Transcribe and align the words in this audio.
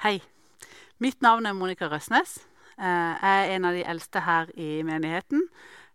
Hei. 0.00 0.20
Mitt 1.00 1.20
navn 1.24 1.46
er 1.46 1.52
Monica 1.56 1.88
Røsnes. 1.88 2.38
Eh, 2.78 2.84
Jeg 3.20 3.50
er 3.50 3.54
en 3.56 3.64
av 3.64 3.74
de 3.74 3.84
eldste 3.84 4.20
her 4.24 4.50
i 4.56 4.82
menigheten. 4.82 5.42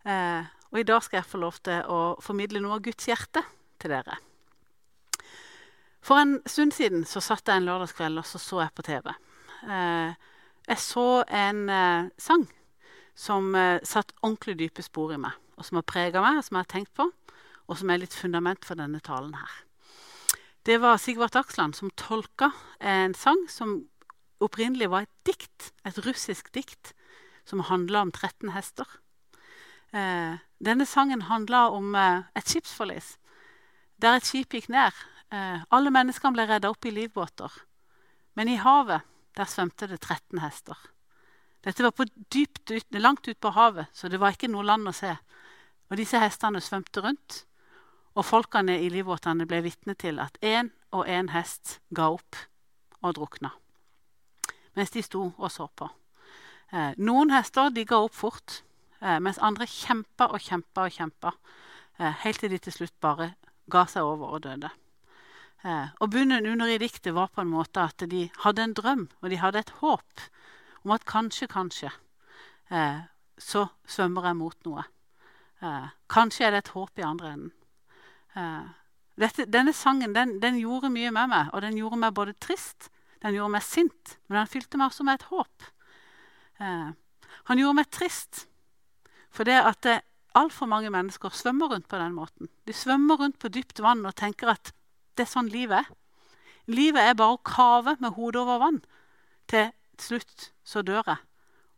Eh, 0.05 0.43
Og 0.71 0.79
i 0.79 0.83
dag 0.83 1.03
skal 1.03 1.17
jeg 1.17 1.25
få 1.25 1.37
lov 1.39 1.53
til 1.63 1.85
å 1.87 2.17
formidle 2.19 2.59
noe 2.59 2.75
av 2.75 2.81
Guds 2.83 3.05
hjerte 3.07 3.41
til 3.79 3.89
dere. 3.93 4.17
For 6.01 6.19
en 6.19 6.41
stund 6.45 6.73
siden 6.73 7.05
så 7.05 7.21
satt 7.21 7.47
jeg 7.47 7.57
en 7.57 7.65
lørdagskveld 7.65 8.19
og 8.19 8.25
så, 8.25 8.37
så 8.37 8.59
jeg 8.61 8.73
på 8.75 8.83
TV. 8.83 9.13
Eh, 9.63 10.13
Jeg 10.67 10.77
så 10.77 11.23
en 11.29 12.11
sang 12.17 12.47
som 13.15 13.53
satt 13.83 14.11
ordentlig 14.21 14.57
dype 14.57 14.81
spor 14.83 15.13
i 15.13 15.17
meg, 15.17 15.31
og 15.57 15.65
som 15.65 15.77
har 15.77 15.83
prega 15.83 16.21
meg, 16.21 16.37
og 16.37 16.43
som 16.43 16.57
jeg 16.57 16.65
har 16.65 16.73
tenkt 16.73 16.93
på, 16.93 17.11
og 17.69 17.77
som 17.77 17.89
er 17.89 17.97
litt 17.97 18.13
fundament 18.13 18.65
for 18.65 18.75
denne 18.75 18.99
talen 18.99 19.33
her. 19.33 19.51
Det 20.65 20.81
var 20.81 20.97
Sigvart 20.97 21.35
Aksland 21.35 21.75
som 21.75 21.91
tolka 21.91 22.51
en 22.79 23.13
sang 23.13 23.47
som 23.47 23.87
opprinnelig 24.45 24.89
var 24.91 25.05
et 25.05 25.15
dikt, 25.27 25.71
et 25.85 25.97
russisk 26.05 26.51
dikt, 26.55 26.93
som 27.45 27.65
handla 27.69 28.01
om 28.05 28.11
13 28.11 28.53
hester. 28.55 28.87
Eh, 29.93 30.37
denne 30.59 30.85
sangen 30.85 31.27
handla 31.29 31.69
om 31.69 31.95
eh, 31.95 32.25
et 32.35 32.49
skipsforlis, 32.49 33.15
der 34.01 34.17
et 34.17 34.27
skip 34.27 34.53
gikk 34.53 34.69
ned. 34.73 34.97
Eh, 35.33 35.63
alle 35.69 35.93
menneskene 35.93 36.35
ble 36.35 36.47
redda 36.49 36.71
opp 36.73 36.85
i 36.85 36.93
livbåter, 36.93 37.53
men 38.35 38.51
i 38.51 38.59
havet 38.59 39.05
der 39.37 39.49
svømte 39.49 39.87
det 39.91 40.01
13 40.01 40.41
hester. 40.43 40.77
Dette 41.65 41.83
var 41.83 42.09
dypt 42.33 42.71
ut, 42.71 42.99
langt 43.01 43.27
ut 43.27 43.39
på 43.41 43.51
havet, 43.55 43.89
så 43.93 44.09
det 44.09 44.19
var 44.21 44.35
ikke 44.35 44.51
noe 44.51 44.65
land 44.65 44.87
å 44.87 44.93
se. 44.95 45.15
Og 45.89 45.97
disse 45.97 46.19
hestene 46.21 46.61
svømte 46.61 47.01
rundt, 47.01 47.43
og 48.15 48.25
folkene 48.25 48.77
i 48.79 48.91
livbåtene 48.93 49.47
ble 49.49 49.63
vitne 49.65 49.97
til 49.99 50.21
at 50.23 50.37
én 50.45 50.71
og 50.95 51.09
én 51.09 51.33
hest 51.33 51.79
ga 51.91 52.13
opp 52.15 52.45
og 53.01 53.17
drukna 53.17 53.51
mens 54.75 54.91
de 54.91 55.03
sto 55.03 55.31
og 55.37 55.51
så 55.51 55.67
på. 55.67 55.89
Eh, 56.71 56.93
noen 56.97 57.31
hester 57.33 57.71
de 57.73 57.85
ga 57.87 58.01
opp 58.05 58.15
fort, 58.15 58.61
eh, 59.01 59.19
mens 59.19 59.39
andre 59.39 59.67
kjempa 59.69 60.31
og 60.31 60.41
kjempa 60.41 60.87
og 60.87 60.91
kjempa, 60.91 61.33
eh, 61.99 62.11
helt 62.23 62.39
til 62.39 62.49
de 62.49 62.59
til 62.59 62.73
slutt 62.73 62.99
bare 63.01 63.35
ga 63.69 63.85
seg 63.85 64.03
over 64.03 64.35
og 64.35 64.43
døde. 64.43 64.71
Eh, 65.65 65.87
og 65.99 66.11
bunnen 66.13 66.45
under 66.45 66.69
i 66.69 66.77
diktet 66.77 67.15
var 67.15 67.31
på 67.33 67.41
en 67.41 67.49
måte 67.49 67.81
at 67.81 68.03
de 68.09 68.27
hadde 68.43 68.61
en 68.61 68.73
drøm, 68.77 69.07
og 69.21 69.29
de 69.29 69.41
hadde 69.41 69.63
et 69.63 69.73
håp 69.81 70.25
om 70.83 70.91
at 70.93 71.05
kanskje, 71.09 71.47
kanskje 71.49 71.89
eh, 72.69 73.07
så 73.41 73.67
svømmer 73.89 74.29
jeg 74.29 74.37
mot 74.37 74.57
noe. 74.67 74.83
Eh, 75.65 75.87
kanskje 76.11 76.45
er 76.45 76.53
det 76.53 76.65
et 76.65 76.73
håp 76.75 77.01
i 77.01 77.07
andre 77.07 77.31
enden. 77.33 77.53
Dette, 79.15 79.45
denne 79.47 79.71
sangen 79.71 80.11
den, 80.11 80.41
den 80.43 80.57
gjorde 80.59 80.89
mye 80.91 81.07
med 81.15 81.29
meg, 81.31 81.53
og 81.55 81.61
den 81.63 81.77
gjorde 81.79 82.01
meg 82.01 82.13
både 82.17 82.33
trist 82.43 82.89
den 83.23 83.37
gjorde 83.37 83.55
meg 83.55 83.65
sint, 83.65 84.17
men 84.27 84.41
den 84.41 84.51
fylte 84.51 84.79
meg 84.79 84.91
også 84.91 85.05
med 85.07 85.19
et 85.19 85.29
håp. 85.31 85.69
Eh, 86.59 86.91
han 87.49 87.61
gjorde 87.61 87.79
meg 87.79 87.91
trist 87.93 88.45
for 89.35 89.47
det 89.47 89.57
at 89.59 89.87
eh, 89.89 90.03
altfor 90.35 90.69
mange 90.71 90.91
mennesker 90.93 91.33
svømmer 91.35 91.71
rundt 91.71 91.87
på 91.91 91.99
den 91.99 92.15
måten. 92.15 92.49
De 92.67 92.73
svømmer 92.73 93.19
rundt 93.21 93.39
på 93.39 93.51
dypt 93.51 93.81
vann 93.83 94.05
og 94.05 94.15
tenker 94.19 94.51
at 94.55 94.73
det 95.15 95.25
er 95.25 95.31
sånn 95.31 95.51
livet 95.51 95.83
er. 95.83 95.91
Livet 96.65 97.11
er 97.11 97.17
bare 97.17 97.37
å 97.37 97.43
kave 97.45 97.95
med 98.01 98.15
hodet 98.17 98.41
over 98.41 98.59
vann. 98.63 98.79
Til 99.47 99.69
slutt 100.01 100.49
så 100.65 100.81
dør 100.81 101.03
jeg. 101.05 101.21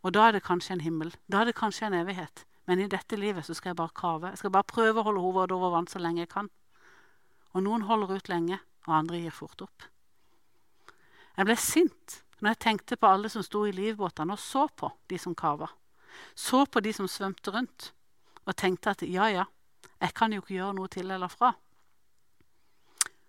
Og 0.06 0.14
da 0.16 0.28
er 0.28 0.38
det 0.38 0.46
kanskje 0.48 0.78
en 0.78 0.86
himmel. 0.86 1.12
Da 1.28 1.42
er 1.42 1.50
det 1.50 1.58
kanskje 1.58 1.90
en 1.90 1.98
evighet. 2.00 2.46
Men 2.68 2.80
i 2.80 2.88
dette 2.92 3.20
livet 3.20 3.46
så 3.48 3.56
skal 3.56 3.72
jeg 3.72 3.80
bare 3.80 3.96
kave. 3.96 4.32
Jeg 4.32 4.42
skal 4.42 4.54
bare 4.56 4.68
prøve 4.68 5.02
å 5.02 5.08
holde 5.08 5.24
hodet 5.24 5.56
over 5.56 5.76
vann 5.76 5.90
så 5.92 6.00
lenge 6.04 6.24
jeg 6.24 6.32
kan. 6.32 6.50
Og 7.56 7.64
noen 7.64 7.86
holder 7.88 8.18
ut 8.18 8.32
lenge, 8.32 8.60
og 8.88 8.96
andre 9.02 9.22
gir 9.22 9.36
fort 9.36 9.64
opp. 9.64 9.88
Jeg 11.38 11.46
ble 11.46 11.56
sint 11.62 12.22
når 12.42 12.54
jeg 12.54 12.62
tenkte 12.66 12.98
på 12.98 13.10
alle 13.10 13.30
som 13.30 13.44
sto 13.46 13.64
i 13.66 13.74
livbåtene 13.76 14.34
og 14.34 14.42
så 14.42 14.66
på 14.74 14.90
de 15.10 15.20
som 15.22 15.36
kava. 15.38 15.70
Så 16.36 16.66
på 16.66 16.82
de 16.82 16.94
som 16.94 17.10
svømte 17.10 17.54
rundt, 17.54 17.92
og 18.46 18.56
tenkte 18.58 18.94
at 18.94 19.04
ja, 19.06 19.28
ja, 19.30 19.46
jeg 20.02 20.14
kan 20.18 20.34
jo 20.34 20.42
ikke 20.42 20.56
gjøre 20.56 20.76
noe 20.78 20.90
til 20.90 21.12
eller 21.12 21.30
fra. 21.30 21.52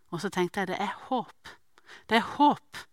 Og 0.08 0.22
så 0.22 0.30
tenkte 0.32 0.62
jeg 0.62 0.70
det 0.72 0.80
er 0.80 0.94
håp. 1.08 1.52
Det 2.08 2.16
er 2.20 2.30
håp. 2.36 2.84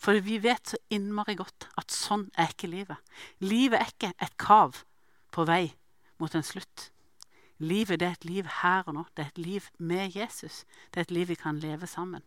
For 0.00 0.18
vi 0.24 0.38
vet 0.42 0.72
så 0.72 0.78
innmari 0.92 1.36
godt 1.38 1.68
at 1.78 1.94
sånn 1.94 2.26
er 2.34 2.50
ikke 2.52 2.70
livet. 2.70 2.98
Livet 3.38 3.80
er 3.80 3.92
ikke 3.92 4.12
et 4.22 4.36
kav 4.40 4.82
på 5.34 5.46
vei 5.48 5.76
mot 6.18 6.34
en 6.34 6.46
slutt. 6.46 6.90
Livet 7.58 8.02
er 8.02 8.16
et 8.16 8.26
liv 8.28 8.48
her 8.62 8.86
og 8.86 8.96
nå. 8.96 9.04
Det 9.14 9.24
er 9.24 9.30
et 9.32 9.44
liv 9.44 9.68
med 9.78 10.16
Jesus. 10.16 10.64
Det 10.90 11.00
er 11.00 11.08
et 11.08 11.14
liv 11.14 11.30
vi 11.30 11.38
kan 11.38 11.60
leve 11.60 11.86
sammen. 11.86 12.24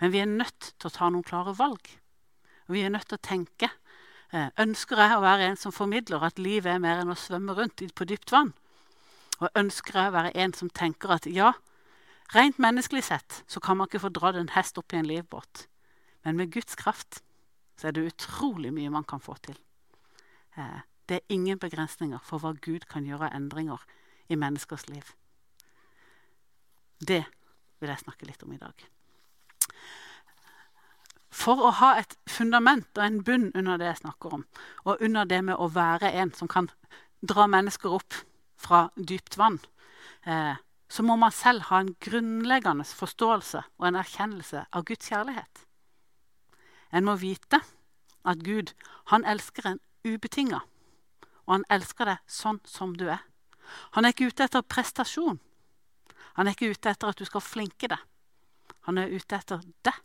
Men 0.00 0.12
vi 0.12 0.20
er 0.22 0.30
nødt 0.30 0.72
til 0.78 0.88
å 0.88 0.94
ta 0.94 1.10
noen 1.10 1.26
klare 1.26 1.54
valg. 1.58 1.90
Vi 2.70 2.82
er 2.82 2.92
nødt 2.92 3.08
til 3.10 3.18
å 3.18 3.26
tenke. 3.26 3.70
Eh, 4.34 4.48
ønsker 4.58 4.98
jeg 4.98 5.16
å 5.16 5.22
være 5.22 5.50
en 5.50 5.60
som 5.60 5.74
formidler 5.74 6.24
at 6.26 6.40
livet 6.42 6.72
er 6.72 6.82
mer 6.82 7.02
enn 7.02 7.12
å 7.12 7.18
svømme 7.18 7.54
rundt 7.54 7.84
på 7.94 8.06
dypt 8.08 8.32
vann? 8.34 8.54
Og 9.42 9.50
ønsker 9.58 9.98
jeg 10.00 10.10
å 10.10 10.16
være 10.16 10.32
en 10.44 10.54
som 10.56 10.70
tenker 10.70 11.12
at 11.14 11.28
ja, 11.30 11.52
rent 12.34 12.58
menneskelig 12.62 13.04
sett 13.10 13.42
så 13.50 13.60
kan 13.60 13.78
man 13.78 13.90
ikke 13.90 14.02
få 14.06 14.12
dratt 14.14 14.38
en 14.40 14.54
hest 14.54 14.78
opp 14.80 14.94
i 14.94 14.98
en 14.98 15.10
livbåt. 15.10 15.66
Men 16.24 16.40
med 16.40 16.54
Guds 16.54 16.74
kraft 16.80 17.20
så 17.78 17.88
er 17.88 17.94
det 17.94 18.08
utrolig 18.14 18.72
mye 18.72 18.92
man 18.94 19.06
kan 19.06 19.22
få 19.22 19.36
til. 19.44 19.58
Eh, 20.56 20.80
det 21.08 21.20
er 21.20 21.34
ingen 21.36 21.60
begrensninger 21.60 22.22
for 22.24 22.40
hva 22.40 22.54
Gud 22.56 22.88
kan 22.88 23.04
gjøre 23.04 23.28
av 23.28 23.36
endringer 23.36 23.82
i 24.32 24.38
menneskers 24.40 24.88
liv. 24.88 25.12
Det 26.98 27.24
vil 27.80 27.92
jeg 27.92 28.04
snakke 28.06 28.26
litt 28.26 28.42
om 28.46 28.54
i 28.54 28.60
dag. 28.60 28.93
For 31.34 31.58
å 31.58 31.72
ha 31.80 31.94
et 31.98 32.14
fundament 32.30 32.86
og 32.94 33.04
en 33.04 33.22
bunn 33.26 33.48
under 33.58 33.80
det 33.80 33.90
jeg 33.90 34.02
snakker 34.04 34.36
om, 34.38 34.44
og 34.86 35.02
under 35.02 35.26
det 35.28 35.40
med 35.48 35.58
å 35.58 35.70
være 35.74 36.12
en 36.20 36.32
som 36.36 36.50
kan 36.50 36.70
dra 37.24 37.48
mennesker 37.50 37.96
opp 37.96 38.20
fra 38.60 38.86
dypt 38.94 39.36
vann, 39.40 39.58
eh, 40.24 40.54
så 40.88 41.02
må 41.02 41.16
man 41.18 41.32
selv 41.34 41.66
ha 41.70 41.80
en 41.82 41.94
grunnleggende 42.00 42.84
forståelse 42.86 43.64
og 43.80 43.86
en 43.88 43.98
erkjennelse 43.98 44.66
av 44.70 44.84
Guds 44.86 45.10
kjærlighet. 45.10 45.64
En 46.94 47.08
må 47.08 47.16
vite 47.18 47.60
at 48.24 48.44
Gud 48.46 48.70
han 49.10 49.26
elsker 49.26 49.66
en 49.72 49.80
ubetinga, 50.06 50.62
og 51.44 51.56
han 51.56 51.66
elsker 51.72 52.12
deg 52.12 52.22
sånn 52.30 52.60
som 52.68 52.94
du 52.96 53.08
er. 53.10 53.24
Han 53.96 54.04
er 54.04 54.14
ikke 54.14 54.30
ute 54.30 54.46
etter 54.46 54.62
prestasjon. 54.62 55.40
Han 56.38 56.46
er 56.46 56.54
ikke 56.54 56.70
ute 56.70 56.92
etter 56.92 57.10
at 57.10 57.18
du 57.18 57.26
skal 57.26 57.42
flinke 57.44 57.90
deg. 57.90 58.00
Han 58.88 58.98
er 59.00 59.12
ute 59.12 59.38
etter 59.38 59.62
deg. 59.86 59.96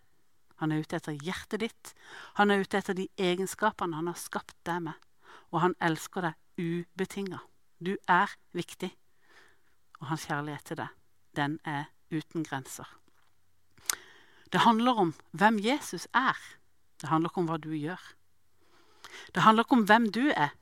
Han 0.60 0.74
er 0.76 0.84
ute 0.84 0.98
etter 1.00 1.16
hjertet 1.16 1.64
ditt. 1.64 1.94
Han 2.40 2.52
er 2.52 2.64
ute 2.64 2.80
etter 2.80 2.96
de 2.98 3.08
egenskapene 3.16 3.96
han 3.96 4.10
har 4.12 4.20
skapt 4.20 4.58
deg 4.68 4.84
med. 4.90 4.96
Og 5.52 5.64
han 5.64 5.76
elsker 5.84 6.30
deg 6.30 6.36
ubetinga. 6.60 7.40
Du 7.80 7.96
er 8.08 8.32
viktig. 8.56 8.92
Og 10.00 10.12
hans 10.12 10.28
kjærlighet 10.28 10.68
til 10.68 10.80
deg, 10.80 10.96
den 11.36 11.60
er 11.68 11.92
uten 12.12 12.44
grenser. 12.44 12.88
Det 14.52 14.64
handler 14.66 15.00
om 15.00 15.14
hvem 15.32 15.60
Jesus 15.64 16.08
er. 16.16 16.38
Det 17.02 17.10
handler 17.10 17.30
ikke 17.30 17.44
om 17.44 17.50
hva 17.52 17.60
du 17.62 17.72
gjør. 17.76 18.02
Det 19.36 19.44
handler 19.44 19.64
ikke 19.64 19.78
om 19.78 19.86
hvem 19.88 20.12
du 20.12 20.26
er, 20.32 20.56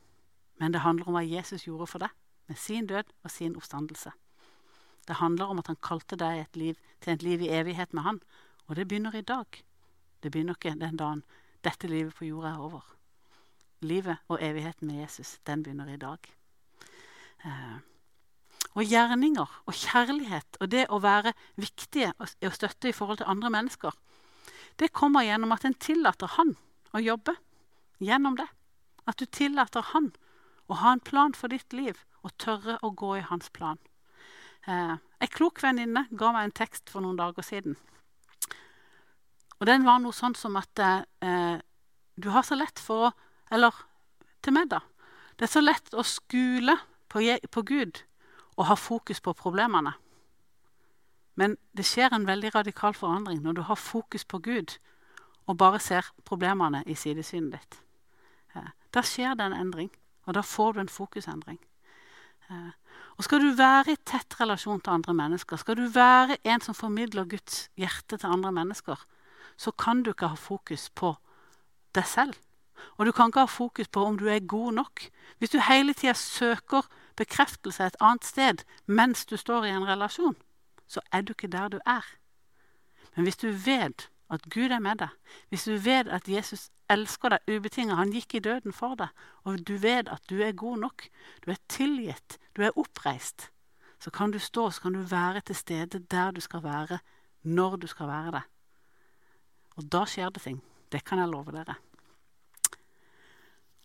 men 0.59 0.73
det 0.73 0.81
handler 0.81 1.07
om 1.07 1.17
hva 1.17 1.23
Jesus 1.25 1.65
gjorde 1.65 1.87
for 1.87 2.03
deg 2.03 2.13
med 2.47 2.57
sin 2.57 2.87
død 2.87 3.13
og 3.23 3.31
sin 3.31 3.55
oppstandelse. 3.55 4.11
Det 5.07 5.21
handler 5.21 5.45
om 5.51 5.59
at 5.61 5.67
han 5.71 5.79
kalte 5.83 6.19
deg 6.19 6.41
et 6.41 6.59
liv, 6.59 6.79
til 7.01 7.13
et 7.13 7.23
liv 7.23 7.41
i 7.41 7.51
evighet 7.55 7.93
med 7.93 8.03
han. 8.03 8.21
Og 8.67 8.75
det 8.75 8.87
begynner 8.87 9.15
i 9.15 9.25
dag. 9.25 9.63
Det 10.23 10.31
begynner 10.31 10.57
ikke 10.57 10.75
den 10.79 10.97
dagen 10.99 11.23
dette 11.63 11.87
livet 11.87 12.15
på 12.15 12.27
jorda 12.27 12.53
er 12.53 12.63
over. 12.63 12.83
Livet 13.81 14.17
og 14.27 14.41
evigheten 14.43 14.87
med 14.87 15.03
Jesus, 15.03 15.37
den 15.47 15.63
begynner 15.63 15.93
i 15.93 16.01
dag. 16.01 16.19
Eh, 17.45 17.77
og 18.77 18.83
gjerninger 18.85 19.55
og 19.65 19.73
kjærlighet 19.73 20.59
og 20.61 20.71
det 20.71 20.85
å 20.93 20.99
være 21.01 21.33
viktige 21.55 22.11
og, 22.19 22.53
støtte 22.53 22.89
i 22.89 22.95
forhold 22.95 23.21
til 23.21 23.29
andre 23.31 23.49
mennesker, 23.53 23.95
det 24.77 24.93
kommer 24.93 25.25
gjennom 25.25 25.53
at 25.55 25.65
en 25.65 25.73
tillater 25.73 26.29
han 26.37 26.53
å 26.93 27.01
jobbe 27.01 27.33
gjennom 28.03 28.37
det. 28.37 28.47
At 29.07 29.17
du 29.17 29.25
tillater 29.25 29.85
han 29.93 30.11
å 30.67 30.77
ha 30.81 30.93
en 30.93 31.01
plan 31.01 31.33
for 31.33 31.49
ditt 31.49 31.73
liv 31.73 32.03
og 32.21 32.35
tørre 32.37 32.77
å 32.83 32.91
gå 32.91 33.15
i 33.17 33.25
hans 33.25 33.49
plan. 33.49 33.79
Eh, 34.67 34.95
en 35.19 35.31
klok 35.33 35.61
venninne 35.63 36.05
ga 36.11 36.31
meg 36.35 36.47
en 36.47 36.57
tekst 36.59 36.91
for 36.91 37.03
noen 37.03 37.19
dager 37.19 37.45
siden. 37.45 37.77
Og 39.57 39.65
den 39.69 39.87
var 39.87 40.01
noe 40.03 40.13
sånn 40.13 40.35
som 40.37 40.57
at 40.59 40.79
eh, 40.83 41.57
du 42.19 42.29
har 42.33 42.45
så 42.45 42.57
lett 42.59 42.79
for 42.81 43.09
å 43.09 43.15
Eller 43.47 43.71
til 44.43 44.51
meg, 44.51 44.67
da. 44.67 44.81
Det 45.39 45.45
er 45.45 45.51
så 45.53 45.61
lett 45.61 45.93
å 45.95 46.03
skule 46.03 46.73
på, 47.07 47.21
på 47.23 47.61
Gud 47.63 48.01
og 48.57 48.65
ha 48.67 48.75
fokus 48.75 49.21
på 49.23 49.31
problemene. 49.39 49.93
Men 51.39 51.55
det 51.71 51.85
skjer 51.87 52.11
en 52.11 52.27
veldig 52.27 52.51
radikal 52.55 52.91
forandring 52.91 53.39
når 53.45 53.53
du 53.55 53.61
har 53.69 53.79
fokus 53.79 54.25
på 54.27 54.41
Gud 54.43 54.75
og 55.47 55.57
bare 55.57 55.79
ser 55.79 56.09
problemene 56.27 56.83
i 56.83 56.95
sidesynet 56.99 57.55
ditt. 57.55 57.79
Eh, 58.55 58.67
da 58.91 59.03
skjer 59.05 59.37
det 59.39 59.47
en 59.47 59.55
endring, 59.55 59.91
og 60.25 60.35
da 60.35 60.43
får 60.43 60.73
du 60.73 60.79
en 60.83 60.91
fokusendring. 60.91 61.59
Eh, 62.49 62.71
og 63.17 63.25
skal 63.25 63.41
du 63.41 63.53
være 63.57 63.95
i 63.95 64.01
tett 64.05 64.35
relasjon 64.39 64.81
til 64.81 64.93
andre 64.93 65.13
mennesker, 65.17 65.57
skal 65.57 65.77
du 65.79 65.87
være 65.89 66.37
en 66.45 66.61
som 66.61 66.77
formidler 66.77 67.25
Guds 67.25 67.67
hjerte 67.77 68.17
til 68.17 68.29
andre 68.29 68.51
mennesker, 68.51 68.99
så 69.57 69.71
kan 69.71 70.03
du 70.03 70.11
ikke 70.13 70.29
ha 70.29 70.37
fokus 70.37 70.89
på 70.89 71.15
deg 71.97 72.05
selv. 72.05 72.35
Og 72.97 73.05
du 73.05 73.11
kan 73.11 73.31
ikke 73.31 73.45
ha 73.45 73.49
fokus 73.49 73.87
på 73.89 74.03
om 74.05 74.19
du 74.19 74.27
er 74.29 74.39
god 74.39 74.73
nok. 74.73 75.01
Hvis 75.37 75.49
du 75.49 75.59
hele 75.65 75.93
tida 75.97 76.13
søker 76.13 76.85
bekreftelse 77.17 77.85
et 77.85 77.97
annet 77.99 78.25
sted 78.25 78.61
mens 78.85 79.25
du 79.25 79.37
står 79.37 79.65
i 79.65 79.73
en 79.73 79.87
relasjon, 79.87 80.37
så 80.87 81.01
er 81.11 81.21
du 81.21 81.33
ikke 81.33 81.49
der 81.49 81.73
du 81.73 81.79
er. 81.85 82.05
Men 83.15 83.25
hvis 83.25 83.37
du 83.41 83.49
vet 83.49 84.09
at 84.29 84.43
Gud 84.51 84.73
er 84.73 84.83
med 84.83 84.99
deg, 84.99 85.13
hvis 85.49 85.67
du 85.67 85.77
vet 85.79 86.09
at 86.11 86.27
Jesus 86.27 86.69
elsker 86.91 87.35
deg 87.35 87.51
ubetinget, 87.51 87.97
han 87.99 88.11
gikk 88.11 88.37
i 88.37 88.43
døden 88.43 88.75
for 88.75 88.97
deg, 88.99 89.11
og 89.47 89.61
du 89.67 89.77
vet 89.79 90.09
at 90.11 90.23
du 90.29 90.41
er 90.43 90.55
god 90.57 90.81
nok, 90.83 91.07
du 91.45 91.51
er 91.51 91.61
tilgitt, 91.71 92.37
du 92.55 92.63
er 92.63 92.75
oppreist, 92.75 93.49
så 93.99 94.11
kan 94.13 94.31
du 94.31 94.39
stå 94.39 94.69
så 94.71 94.81
kan 94.81 94.93
du 94.93 95.01
være 95.01 95.41
til 95.41 95.55
stede 95.55 96.03
der 96.11 96.31
du 96.31 96.41
skal 96.41 96.63
være, 96.63 96.99
når 97.43 97.77
du 97.81 97.87
skal 97.87 98.07
være 98.07 98.31
det. 98.37 98.43
Og 99.77 99.91
da 99.91 100.05
skjer 100.09 100.33
det 100.33 100.43
ting. 100.43 100.61
Det 100.91 101.03
kan 101.05 101.19
jeg 101.19 101.29
love 101.29 101.53
dere. 101.53 101.75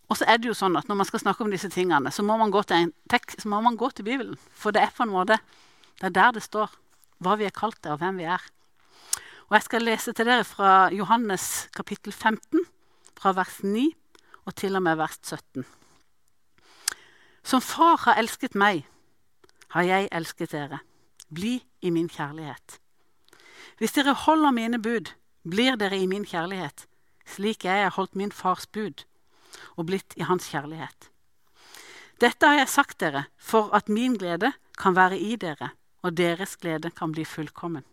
Og 0.09 0.19
så 0.19 0.27
er 0.29 0.37
det 0.37 0.50
jo 0.50 0.56
sånn 0.56 0.77
at 0.77 0.88
Når 0.88 0.99
man 1.00 1.09
skal 1.09 1.23
snakke 1.23 1.45
om 1.45 1.50
disse 1.50 1.71
tingene, 1.73 2.11
så 2.12 2.23
må 2.23 2.37
man 2.37 2.50
gå 2.53 2.62
til, 2.62 2.77
en 2.77 2.93
tekst, 3.09 3.41
så 3.41 3.49
må 3.49 3.61
man 3.65 3.77
gå 3.81 3.88
til 3.91 4.05
Bibelen. 4.05 4.37
For 4.53 4.71
det 4.71 4.83
er 4.83 4.93
på 4.93 5.06
en 5.06 5.15
måte, 5.15 5.38
det 6.00 6.11
er 6.11 6.17
der 6.17 6.33
det 6.37 6.43
står 6.43 6.75
hva 7.23 7.37
vi 7.38 7.47
er 7.47 7.55
kalt 7.55 7.79
til, 7.81 7.95
og 7.95 8.03
hvem 8.03 8.19
vi 8.21 8.27
er. 8.29 8.43
Og 9.52 9.56
Jeg 9.58 9.64
skal 9.66 9.82
lese 9.84 10.12
til 10.16 10.25
dere 10.25 10.44
fra 10.49 10.88
Johannes 10.96 11.69
kapittel 11.76 12.12
15, 12.12 12.62
fra 13.20 13.34
vers 13.37 13.58
9 13.60 13.82
og 14.49 14.54
til 14.56 14.78
og 14.78 14.82
med 14.87 14.96
vers 14.96 15.19
17. 15.20 15.66
Som 17.44 17.60
Far 17.60 18.00
har 18.06 18.16
elsket 18.22 18.56
meg, 18.56 18.87
har 19.76 19.84
jeg 19.84 20.08
elsket 20.08 20.54
dere. 20.56 20.81
Bli 21.28 21.58
i 21.84 21.93
min 21.93 22.08
kjærlighet. 22.08 22.78
Hvis 23.76 23.93
dere 23.93 24.16
holder 24.25 24.56
mine 24.56 24.81
bud, 24.81 25.12
blir 25.44 25.76
dere 25.76 26.00
i 26.00 26.08
min 26.08 26.25
kjærlighet, 26.25 26.88
slik 27.28 27.69
jeg 27.69 27.84
har 27.84 27.93
holdt 27.93 28.16
min 28.16 28.32
fars 28.32 28.64
bud 28.64 29.04
og 29.76 29.84
blitt 29.93 30.16
i 30.16 30.25
hans 30.32 30.49
kjærlighet. 30.49 31.12
Dette 32.25 32.49
har 32.49 32.62
jeg 32.64 32.72
sagt 32.72 33.02
dere 33.04 33.26
for 33.37 33.69
at 33.76 33.93
min 33.93 34.16
glede 34.16 34.54
kan 34.81 34.96
være 34.96 35.20
i 35.20 35.37
dere, 35.37 35.75
og 36.00 36.16
deres 36.16 36.56
glede 36.56 36.88
kan 36.96 37.12
bli 37.12 37.28
fullkommen. 37.28 37.84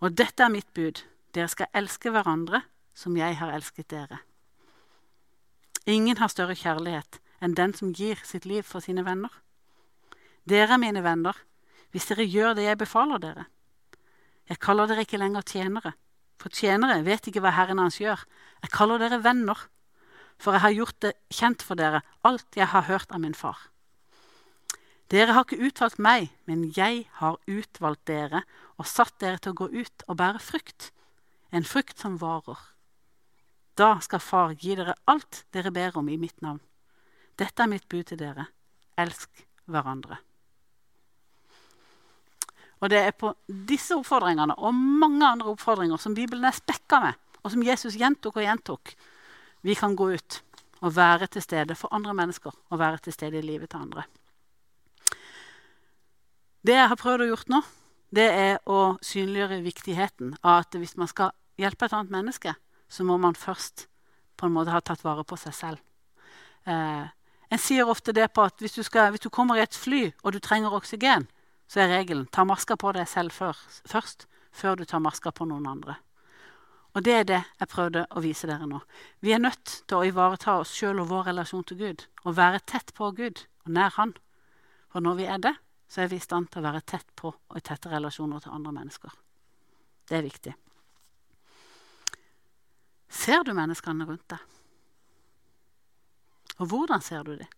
Og 0.00 0.16
dette 0.16 0.42
er 0.42 0.52
mitt 0.52 0.68
bud. 0.74 1.02
Dere 1.34 1.48
skal 1.48 1.70
elske 1.76 2.10
hverandre 2.10 2.62
som 2.96 3.16
jeg 3.16 3.36
har 3.38 3.52
elsket 3.54 3.90
dere. 3.92 4.18
Ingen 5.86 6.18
har 6.18 6.32
større 6.32 6.56
kjærlighet 6.58 7.20
enn 7.40 7.56
den 7.56 7.72
som 7.76 7.92
gir 7.96 8.20
sitt 8.26 8.44
liv 8.44 8.66
for 8.66 8.84
sine 8.84 9.04
venner. 9.06 9.30
Dere 10.44 10.76
er 10.76 10.82
mine 10.82 11.04
venner 11.04 11.36
hvis 11.90 12.06
dere 12.10 12.26
gjør 12.26 12.56
det 12.58 12.68
jeg 12.68 12.80
befaler 12.80 13.22
dere. 13.22 13.46
Jeg 14.50 14.60
kaller 14.62 14.90
dere 14.90 15.04
ikke 15.06 15.18
lenger 15.18 15.46
tjenere, 15.46 15.92
for 16.40 16.50
tjenere 16.50 17.04
vet 17.06 17.26
ikke 17.26 17.42
hva 17.42 17.52
Herren 17.54 17.78
hans 17.82 18.00
gjør. 18.00 18.22
Jeg 18.62 18.72
kaller 18.74 18.98
dere 19.02 19.22
venner 19.22 19.68
for 20.40 20.56
jeg 20.56 20.64
har 20.64 20.76
gjort 20.76 21.02
det 21.04 21.12
kjent 21.32 21.62
for 21.64 21.78
dere, 21.78 22.00
alt 22.24 22.56
jeg 22.56 22.70
har 22.72 22.88
hørt 22.88 23.12
av 23.12 23.20
min 23.20 23.36
far. 23.36 23.68
Dere 25.10 25.34
har 25.34 25.44
ikke 25.44 25.66
utvalgt 25.66 26.00
meg, 26.00 26.30
men 26.46 26.68
jeg 26.76 27.04
har 27.18 27.36
utvalgt 27.50 28.06
dere 28.08 28.44
og 28.80 28.88
satt 28.88 29.18
dere 29.20 29.40
til 29.42 29.52
å 29.52 29.60
gå 29.60 29.68
ut 29.82 30.04
og 30.08 30.16
bære 30.16 30.40
frukt, 30.40 30.88
en 31.52 31.66
frukt 31.66 32.00
som 32.00 32.16
varer. 32.20 32.58
Da 33.76 33.98
skal 34.04 34.22
Far 34.24 34.56
gi 34.56 34.74
dere 34.78 34.96
alt 35.10 35.44
dere 35.52 35.72
ber 35.74 35.98
om 36.00 36.08
i 36.08 36.18
mitt 36.20 36.40
navn. 36.40 36.62
Dette 37.36 37.64
er 37.64 37.70
mitt 37.70 37.88
bud 37.88 38.08
til 38.08 38.20
dere. 38.20 38.48
Elsk 39.00 39.44
hverandre. 39.70 40.18
Og 42.80 42.88
det 42.88 43.00
er 43.04 43.16
på 43.16 43.34
disse 43.46 43.96
oppfordringene 43.96 44.56
og 44.56 44.76
mange 44.76 45.26
andre 45.26 45.52
oppfordringer 45.52 46.00
som 46.00 46.16
Bibelen 46.16 46.46
er 46.48 46.56
spekka 46.56 47.02
med, 47.04 47.18
og 47.44 47.52
som 47.52 47.64
Jesus 47.64 47.98
gjentok 48.00 48.38
og 48.40 48.46
gjentok, 48.46 48.94
vi 49.60 49.76
kan 49.76 49.96
gå 49.96 50.08
ut 50.16 50.40
og 50.80 50.94
være 50.96 51.28
til 51.28 51.44
stede 51.44 51.76
for 51.76 51.92
andre 51.92 52.14
mennesker 52.16 52.54
og 52.56 52.80
være 52.80 53.02
til 53.04 53.12
stede 53.12 53.40
i 53.40 53.44
livet 53.44 53.72
til 53.72 53.84
andre. 53.84 54.06
Det 56.64 56.76
jeg 56.76 56.88
har 56.88 57.00
prøvd 57.00 57.24
å 57.24 57.28
gjøre 57.28 57.52
nå, 57.52 57.60
det 58.10 58.26
er 58.26 58.58
å 58.66 58.96
synliggjøre 59.04 59.60
viktigheten 59.62 60.34
av 60.42 60.64
at 60.64 60.76
hvis 60.78 60.96
man 60.98 61.10
skal 61.10 61.30
hjelpe 61.60 61.86
et 61.86 61.94
annet 61.94 62.12
menneske, 62.14 62.54
så 62.90 63.06
må 63.06 63.16
man 63.22 63.38
først 63.38 63.86
på 64.40 64.48
en 64.48 64.54
måte 64.56 64.74
ha 64.74 64.80
tatt 64.82 65.04
vare 65.04 65.24
på 65.24 65.38
seg 65.38 65.54
selv. 65.54 65.82
Eh, 66.66 67.06
en 67.50 67.58
sier 67.58 67.88
ofte 67.88 68.14
det 68.16 68.28
på 68.34 68.44
at 68.46 68.62
hvis 68.62 68.76
du, 68.78 68.82
skal, 68.86 69.10
hvis 69.14 69.22
du, 69.22 69.30
kommer 69.30 69.58
i 69.58 69.64
et 69.64 69.76
fly 69.76 70.08
og 70.22 70.34
du 70.34 70.40
trenger 70.42 70.74
oksygen, 70.74 71.28
så 71.70 71.84
er 71.84 71.92
regelen 71.94 72.26
ta 72.32 72.44
maska 72.46 72.76
på 72.78 72.92
deg 72.96 73.06
selv 73.10 73.34
før, 73.34 73.58
først, 73.86 74.26
før 74.50 74.80
du 74.80 74.84
tar 74.84 75.02
maska 75.02 75.30
på 75.34 75.46
noen 75.46 75.68
andre. 75.70 75.96
Og 76.94 77.04
det 77.06 77.14
er 77.14 77.26
det 77.26 77.40
jeg 77.60 77.70
prøvde 77.70 78.04
å 78.10 78.22
vise 78.22 78.48
dere 78.50 78.66
nå. 78.66 78.80
Vi 79.22 79.30
er 79.34 79.42
nødt 79.42 79.82
til 79.86 79.98
å 80.00 80.06
ivareta 80.08 80.56
oss 80.58 80.72
sjøl 80.74 81.02
og 81.04 81.10
vår 81.12 81.28
relasjon 81.30 81.62
til 81.66 81.78
Gud. 81.78 82.06
Og 82.26 82.34
være 82.34 82.62
tett 82.66 82.90
på 82.96 83.12
Gud 83.14 83.44
og 83.66 83.74
nær 83.76 83.94
Han. 83.94 84.16
For 84.90 85.04
når 85.04 85.20
vi 85.20 85.28
er 85.30 85.38
det, 85.38 85.54
så 85.90 86.04
er 86.04 86.10
vi 86.10 86.20
i 86.20 86.22
stand 86.22 86.50
til 86.50 86.62
å 86.62 86.68
være 86.68 86.84
tett 86.86 87.08
på 87.18 87.32
og 87.32 87.58
i 87.58 87.64
tette 87.66 87.90
relasjoner 87.90 88.42
til 88.44 88.54
andre 88.54 88.74
mennesker. 88.76 89.14
Det 90.06 90.18
er 90.18 90.26
viktig. 90.26 90.54
Ser 93.10 93.42
du 93.46 93.52
menneskene 93.58 94.06
rundt 94.06 94.28
deg? 94.30 94.44
Og 96.60 96.68
hvordan 96.70 97.02
ser 97.02 97.24
du 97.26 97.34
dem? 97.34 97.56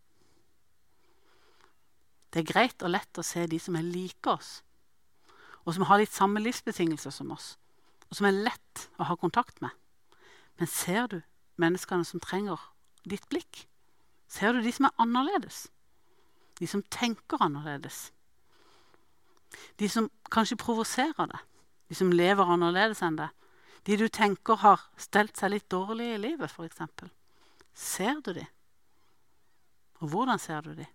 Det 2.32 2.40
er 2.40 2.48
greit 2.48 2.82
og 2.82 2.94
lett 2.94 3.20
å 3.20 3.26
se 3.26 3.44
de 3.44 3.58
som 3.60 3.76
er 3.76 3.84
like 3.84 4.30
oss, 4.32 4.62
og 5.66 5.76
som 5.76 5.84
har 5.90 6.00
litt 6.00 6.14
samme 6.14 6.40
livsbetingelser 6.40 7.12
som 7.12 7.34
oss 7.34 7.56
og 8.12 8.18
som 8.18 8.28
er 8.28 8.42
lett 8.44 8.88
å 9.00 9.06
ha 9.08 9.14
kontakt 9.16 9.62
med. 9.64 9.72
Men 10.60 10.68
ser 10.68 11.06
du 11.08 11.22
menneskene 11.56 12.04
som 12.04 12.20
trenger 12.20 12.60
ditt 13.08 13.24
blikk? 13.32 13.64
Ser 14.28 14.52
du 14.52 14.60
de 14.60 14.72
som 14.72 14.84
er 14.84 14.98
annerledes? 15.00 15.64
De 16.60 16.68
som 16.68 16.84
tenker 16.92 17.40
annerledes? 17.40 18.10
De 19.80 19.88
som 19.88 20.08
kanskje 20.32 20.60
provoserer 20.60 21.28
deg? 21.30 21.40
De 21.88 21.98
som 21.98 22.12
lever 22.12 22.52
annerledes 22.54 23.02
enn 23.04 23.18
deg? 23.20 23.30
De 23.84 23.98
du 23.98 24.06
tenker 24.08 24.60
har 24.62 24.84
stelt 25.00 25.36
seg 25.36 25.54
litt 25.54 25.68
dårlig 25.72 26.12
i 26.14 26.20
livet, 26.22 26.50
f.eks. 26.50 27.08
Ser 27.74 28.20
du 28.22 28.32
de? 28.36 28.44
Og 30.02 30.12
hvordan 30.12 30.38
ser 30.38 30.62
du 30.62 30.74
de? 30.78 30.86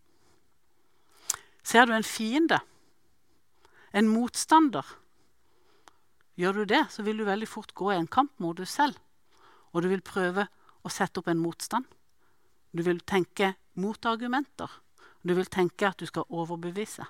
Ser 1.64 1.88
du 1.88 1.94
en 1.96 2.06
fiende? 2.08 2.62
En 3.92 4.08
motstander? 4.08 4.88
Gjør 6.38 6.62
du 6.62 6.66
det, 6.70 6.84
så 6.94 7.04
vil 7.04 7.18
du 7.18 7.26
veldig 7.28 7.50
fort 7.50 7.74
gå 7.76 7.92
i 7.92 7.98
en 7.98 8.08
kamp 8.08 8.32
mot 8.40 8.56
deg 8.56 8.70
selv. 8.70 8.96
Og 9.74 9.84
du 9.84 9.90
vil 9.92 10.06
prøve 10.06 10.48
å 10.86 10.92
sette 10.94 11.20
opp 11.20 11.28
en 11.32 11.42
motstand. 11.42 11.88
Du 12.72 12.84
vil 12.86 13.02
tenke 13.02 13.56
motargumenter. 13.76 14.70
Du 15.26 15.34
vil 15.36 15.50
tenke 15.52 15.90
at 15.90 16.00
du 16.00 16.06
skal 16.08 16.28
overbevise. 16.30 17.08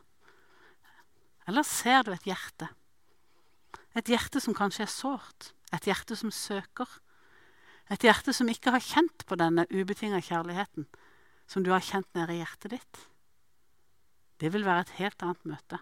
Eller 1.48 1.64
ser 1.64 2.04
du 2.04 2.12
et 2.14 2.28
hjerte? 2.28 2.70
Et 3.98 4.10
hjerte 4.12 4.42
som 4.44 4.56
kanskje 4.58 4.86
er 4.86 4.92
sårt. 4.92 5.52
Et 5.74 5.88
hjerte 5.88 6.18
som 6.20 6.32
søker. 6.34 6.88
Et 7.92 8.04
hjerte 8.04 8.34
som 8.36 8.50
ikke 8.52 8.74
har 8.76 8.84
kjent 8.84 9.24
på 9.28 9.38
denne 9.40 9.64
ubetinga 9.72 10.20
kjærligheten 10.22 10.88
som 11.48 11.64
du 11.64 11.72
har 11.72 11.84
kjent 11.84 12.10
nede 12.18 12.36
i 12.36 12.42
hjertet 12.42 12.76
ditt. 12.76 13.00
Det 14.38 14.52
vil 14.54 14.68
være 14.68 14.86
et 14.86 14.96
helt 15.00 15.24
annet 15.24 15.48
møte. 15.48 15.80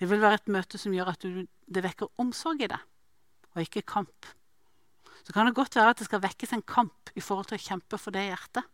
Det 0.00 0.08
vil 0.08 0.22
være 0.22 0.40
et 0.40 0.50
møte 0.50 0.80
som 0.80 0.94
gjør 0.96 1.12
at 1.12 1.22
du, 1.22 1.44
det 1.44 1.84
vekker 1.84 2.08
omsorg 2.22 2.64
i 2.64 2.70
deg, 2.72 2.80
og 3.52 3.60
ikke 3.62 3.84
kamp. 3.84 4.30
Så 5.20 5.34
kan 5.36 5.46
det 5.46 5.56
godt 5.58 5.76
være 5.76 5.92
at 5.92 6.00
det 6.00 6.08
skal 6.08 6.22
vekkes 6.24 6.54
en 6.56 6.64
kamp 6.64 7.12
i 7.14 7.20
forhold 7.20 7.50
til 7.50 7.58
å 7.58 7.66
kjempe 7.66 8.00
for 8.00 8.16
det 8.16 8.24
hjertet. 8.30 8.64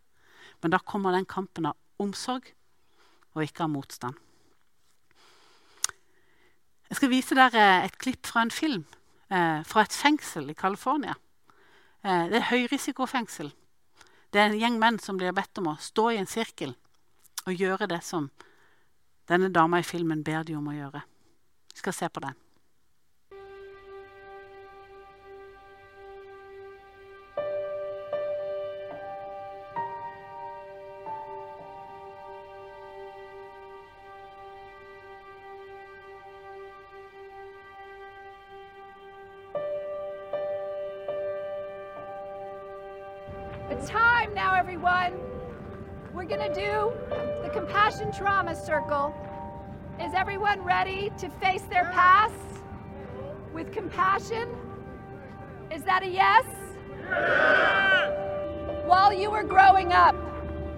Men 0.63 0.71
da 0.71 0.79
kommer 0.79 1.15
den 1.15 1.27
kampen 1.27 1.67
av 1.67 1.75
omsorg 1.99 2.53
og 3.33 3.43
ikke 3.43 3.65
av 3.65 3.73
motstand. 3.73 4.15
Jeg 6.89 6.99
skal 6.99 7.11
vise 7.11 7.37
dere 7.37 7.67
et 7.85 7.97
klipp 7.97 8.27
fra 8.27 8.43
en 8.45 8.53
film 8.53 8.85
eh, 9.33 9.61
fra 9.65 9.83
et 9.83 9.95
fengsel 9.95 10.49
i 10.51 10.57
California. 10.57 11.15
Eh, 12.03 12.29
det 12.29 12.37
er 12.37 12.41
et 12.41 12.51
høyrisikofengsel. 12.51 13.51
Det 14.33 14.41
er 14.41 14.49
en 14.49 14.59
gjeng 14.59 14.79
menn 14.81 14.99
som 14.99 15.17
blir 15.17 15.33
bedt 15.35 15.61
om 15.61 15.71
å 15.73 15.79
stå 15.81 16.09
i 16.11 16.19
en 16.21 16.29
sirkel 16.29 16.75
og 17.43 17.59
gjøre 17.59 17.89
det 17.91 18.01
som 18.05 18.29
denne 19.29 19.51
dama 19.53 19.79
i 19.79 19.87
filmen 19.87 20.23
ber 20.23 20.43
de 20.47 20.55
om 20.57 20.67
å 20.67 20.75
gjøre. 20.75 21.03
Vi 21.73 21.81
skal 21.81 21.95
se 21.95 22.09
på 22.09 22.23
den. 22.23 22.35
Circle. 48.65 49.13
Is 50.01 50.13
everyone 50.15 50.61
ready 50.61 51.11
to 51.17 51.29
face 51.29 51.63
their 51.63 51.91
past 51.91 52.33
with 53.53 53.73
compassion? 53.73 54.47
Is 55.69 55.83
that 55.83 56.01
a 56.03 56.07
yes? 56.07 56.45
While 58.85 59.11
you 59.11 59.29
were 59.31 59.43
growing 59.43 59.91
up, 59.91 60.15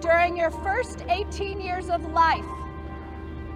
during 0.00 0.36
your 0.36 0.50
first 0.50 1.04
18 1.08 1.60
years 1.60 1.88
of 1.88 2.04
life, 2.10 2.44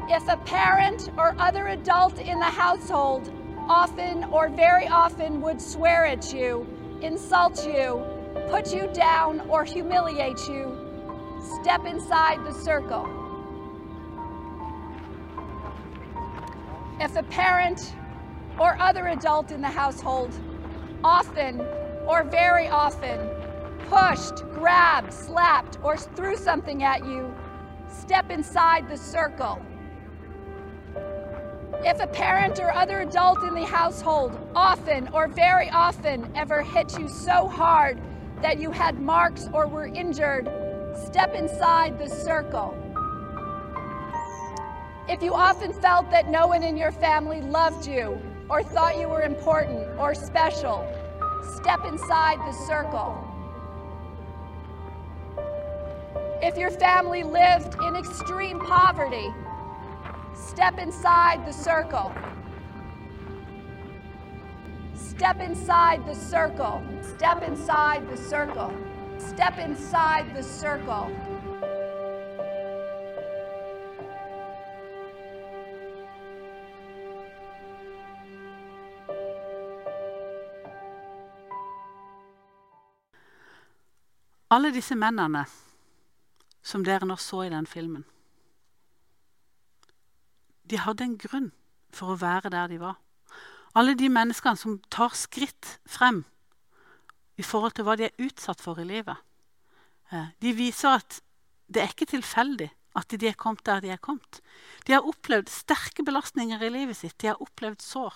if 0.09 0.29
a 0.29 0.37
parent 0.37 1.11
or 1.19 1.35
other 1.41 1.67
adult 1.67 2.21
in 2.21 2.39
the 2.39 2.45
household 2.45 3.33
often 3.69 4.23
or 4.25 4.49
very 4.49 4.87
often 4.87 5.41
would 5.41 5.61
swear 5.61 6.07
at 6.07 6.33
you, 6.33 6.69
insult 7.03 7.67
you, 7.67 8.05
put 8.49 8.73
you 8.73 8.89
down, 8.93 9.41
or 9.49 9.65
humiliate 9.65 10.39
you, 10.49 10.77
step 11.61 11.85
inside 11.85 12.45
the 12.47 12.53
circle. 12.53 13.21
If 17.01 17.17
a 17.17 17.23
parent 17.23 17.95
or 18.59 18.77
other 18.79 19.07
adult 19.07 19.53
in 19.53 19.63
the 19.63 19.69
household 19.69 20.35
often 21.03 21.63
or 22.07 22.25
very 22.25 22.69
often 22.69 23.19
pushed, 23.89 24.45
grabbed, 24.53 25.11
slapped, 25.11 25.79
or 25.83 25.97
threw 25.97 26.37
something 26.37 26.83
at 26.83 27.07
you, 27.07 27.35
step 27.89 28.31
inside 28.31 28.87
the 28.87 28.99
circle. 28.99 29.65
If 31.83 32.03
a 32.03 32.07
parent 32.07 32.61
or 32.61 32.71
other 32.71 33.01
adult 33.01 33.43
in 33.45 33.55
the 33.55 33.65
household 33.65 34.39
often 34.55 35.09
or 35.09 35.27
very 35.27 35.71
often 35.71 36.31
ever 36.35 36.61
hit 36.61 36.99
you 36.99 37.09
so 37.09 37.49
hard 37.49 37.99
that 38.43 38.61
you 38.61 38.71
had 38.71 39.01
marks 39.01 39.49
or 39.55 39.67
were 39.67 39.87
injured, 39.87 40.51
step 41.07 41.35
inside 41.35 41.99
the 41.99 42.11
circle. 42.11 42.77
If 45.11 45.25
you 45.25 45.35
often 45.35 45.73
felt 45.73 46.09
that 46.13 46.29
no 46.29 46.47
one 46.47 46.63
in 46.63 46.77
your 46.77 46.93
family 46.93 47.41
loved 47.41 47.85
you 47.85 48.17
or 48.49 48.63
thought 48.63 48.97
you 48.97 49.09
were 49.09 49.23
important 49.23 49.89
or 49.99 50.15
special, 50.15 50.87
step 51.57 51.85
inside 51.85 52.39
the 52.47 52.53
circle. 52.53 53.19
If 56.41 56.57
your 56.57 56.71
family 56.71 57.25
lived 57.25 57.75
in 57.83 57.97
extreme 57.97 58.61
poverty, 58.61 59.35
step 60.33 60.79
inside 60.79 61.45
the 61.45 61.53
circle. 61.53 62.13
Step 64.95 65.41
inside 65.41 66.07
the 66.07 66.15
circle. 66.15 66.81
Step 67.03 67.43
inside 67.43 68.09
the 68.09 68.17
circle. 68.17 68.73
Step 69.19 69.59
inside 69.59 70.33
the 70.37 70.43
circle. 70.45 71.11
Alle 84.51 84.73
disse 84.75 84.97
mennene 84.99 85.45
som 86.63 86.83
dere 86.85 87.07
nå 87.07 87.17
så 87.21 87.45
i 87.47 87.53
den 87.53 87.69
filmen, 87.71 88.03
de 90.71 90.79
hadde 90.79 91.07
en 91.07 91.17
grunn 91.19 91.49
for 91.95 92.13
å 92.13 92.19
være 92.21 92.51
der 92.53 92.69
de 92.71 92.79
var. 92.83 92.99
Alle 93.79 93.95
de 93.99 94.11
menneskene 94.11 94.59
som 94.59 94.79
tar 94.91 95.15
skritt 95.19 95.79
frem 95.87 96.25
i 97.39 97.47
forhold 97.47 97.77
til 97.79 97.87
hva 97.87 97.97
de 97.99 98.09
er 98.09 98.27
utsatt 98.27 98.63
for 98.63 98.79
i 98.83 98.87
livet. 98.87 99.17
Eh, 100.11 100.31
de 100.43 100.53
viser 100.55 100.99
at 100.99 101.21
det 101.71 101.83
er 101.83 101.95
ikke 101.95 102.11
tilfeldig 102.11 102.69
at 102.99 103.15
de 103.15 103.31
er 103.31 103.39
kommet 103.39 103.65
der 103.67 103.83
de 103.83 103.93
er 103.95 104.03
kommet. 104.03 104.41
De 104.87 104.95
har 104.97 105.07
opplevd 105.07 105.51
sterke 105.53 106.05
belastninger 106.07 106.63
i 106.67 106.73
livet 106.75 106.99
sitt. 106.99 107.17
De 107.23 107.31
har 107.31 107.43
opplevd 107.43 107.83
sår. 107.83 108.15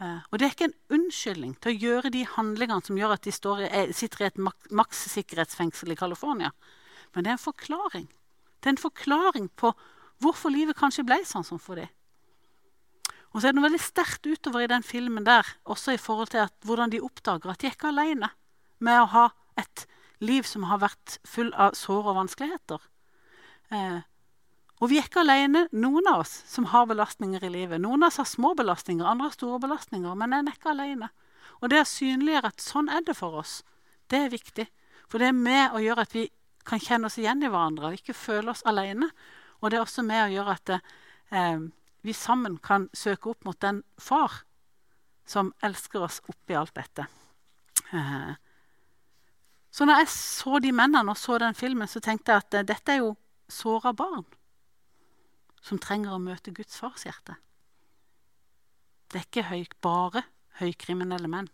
Eh, 0.00 0.20
og 0.30 0.38
det 0.38 0.46
er 0.46 0.54
ikke 0.54 0.68
en 0.70 0.96
unnskyldning 0.96 1.54
til 1.60 1.72
å 1.72 1.80
gjøre 1.84 2.12
de 2.14 2.24
handlingene 2.24 2.84
som 2.86 2.98
gjør 2.98 3.16
at 3.18 3.26
de 3.26 3.32
i, 3.32 3.86
sitter 3.96 4.24
i 4.24 4.28
et 4.30 4.40
makssikkerhetsfengsel 4.80 5.92
i 5.92 5.98
California. 5.98 6.52
Men 7.14 7.26
det 7.26 7.32
er 7.32 7.38
en 7.38 7.46
forklaring. 7.46 8.06
Det 8.60 8.70
er 8.70 8.76
en 8.76 8.84
forklaring 8.84 9.48
på 9.60 9.72
hvorfor 10.20 10.52
livet 10.52 10.78
kanskje 10.78 11.04
ble 11.08 11.20
sånn 11.28 11.46
som 11.46 11.60
for 11.60 11.80
dem. 11.80 11.90
Og 13.30 13.38
så 13.38 13.48
er 13.48 13.52
det 13.52 13.60
noe 13.60 13.68
veldig 13.68 13.82
sterkt 13.82 14.26
utover 14.26 14.64
i 14.64 14.70
den 14.70 14.82
filmen 14.82 15.26
der, 15.26 15.46
også 15.62 15.94
i 15.94 16.00
forhold 16.02 16.32
til 16.32 16.42
at, 16.42 16.54
hvordan 16.66 16.90
de 16.90 17.02
oppdager 17.04 17.52
at 17.52 17.60
de 17.62 17.68
er 17.68 17.76
ikke 17.76 17.92
alene 17.92 18.32
med 18.82 19.02
å 19.04 19.10
ha 19.12 19.26
et 19.60 19.84
liv 20.24 20.48
som 20.48 20.66
har 20.68 20.80
vært 20.82 21.20
full 21.28 21.52
av 21.54 21.76
sår 21.78 22.10
og 22.10 22.18
vanskeligheter. 22.18 22.82
Eh, 23.70 24.00
og 24.80 24.88
vi 24.88 24.96
er 24.96 25.04
ikke 25.04 25.20
alene, 25.20 25.66
noen 25.76 26.06
av 26.08 26.22
oss 26.22 26.32
som 26.48 26.70
har 26.72 26.86
belastninger 26.88 27.42
i 27.44 27.52
livet. 27.52 27.82
Noen 27.84 28.00
av 28.02 28.08
oss 28.08 28.20
har 28.22 28.28
små 28.28 28.54
belastninger, 28.56 29.04
andre 29.04 29.28
har 29.28 29.34
store 29.36 29.58
belastninger, 29.60 30.14
men 30.16 30.32
en 30.32 30.48
er 30.48 30.56
ikke 30.56 30.72
alene. 30.72 31.10
Og 31.60 31.68
det 31.68 31.82
å 31.82 31.88
synliggjøre 31.88 32.48
at 32.48 32.64
sånn 32.64 32.88
er 32.88 33.04
det 33.04 33.14
for 33.18 33.36
oss, 33.42 33.58
det 34.08 34.22
er 34.24 34.32
viktig. 34.32 34.66
For 35.10 35.20
det 35.20 35.28
er 35.28 35.36
med 35.36 35.76
å 35.76 35.82
gjøre 35.84 36.06
at 36.06 36.16
vi 36.16 36.24
kan 36.64 36.80
kjenne 36.80 37.10
oss 37.10 37.18
igjen 37.20 37.44
i 37.44 37.50
hverandre 37.52 37.90
og 37.90 38.00
ikke 38.00 38.16
føle 38.16 38.54
oss 38.54 38.64
alene. 38.68 39.10
Og 39.60 39.68
det 39.68 39.76
er 39.76 39.84
også 39.84 40.06
med 40.06 40.24
å 40.24 40.32
gjøre 40.32 40.56
at 40.56 40.74
eh, 40.78 41.68
vi 42.00 42.16
sammen 42.16 42.56
kan 42.64 42.88
søke 42.96 43.34
opp 43.34 43.44
mot 43.44 43.60
den 43.60 43.82
far 44.00 44.46
som 45.28 45.52
elsker 45.60 46.08
oss 46.08 46.22
oppi 46.32 46.56
alt 46.56 46.72
dette. 46.78 47.04
Eh, 47.92 48.32
så 49.70 49.84
når 49.84 50.06
jeg 50.06 50.12
så 50.16 50.58
de 50.64 50.72
mennene 50.72 51.12
og 51.12 51.20
så 51.20 51.36
den 51.38 51.58
filmen, 51.58 51.90
så 51.90 52.00
tenkte 52.00 52.32
jeg 52.32 52.46
at 52.46 52.62
eh, 52.62 52.68
dette 52.72 52.96
er 52.96 53.04
jo 53.04 53.16
såra 53.50 53.92
barn 53.92 54.24
som 55.60 55.78
trenger 55.78 56.14
å 56.14 56.22
møte 56.22 56.54
Guds 56.56 56.78
fars 56.80 57.04
hjerte. 57.06 57.36
Det 59.10 59.20
er 59.20 59.26
ikke 59.26 59.48
høy, 59.50 59.64
bare 59.82 60.24
høykriminelle 60.60 61.28
menn 61.30 61.48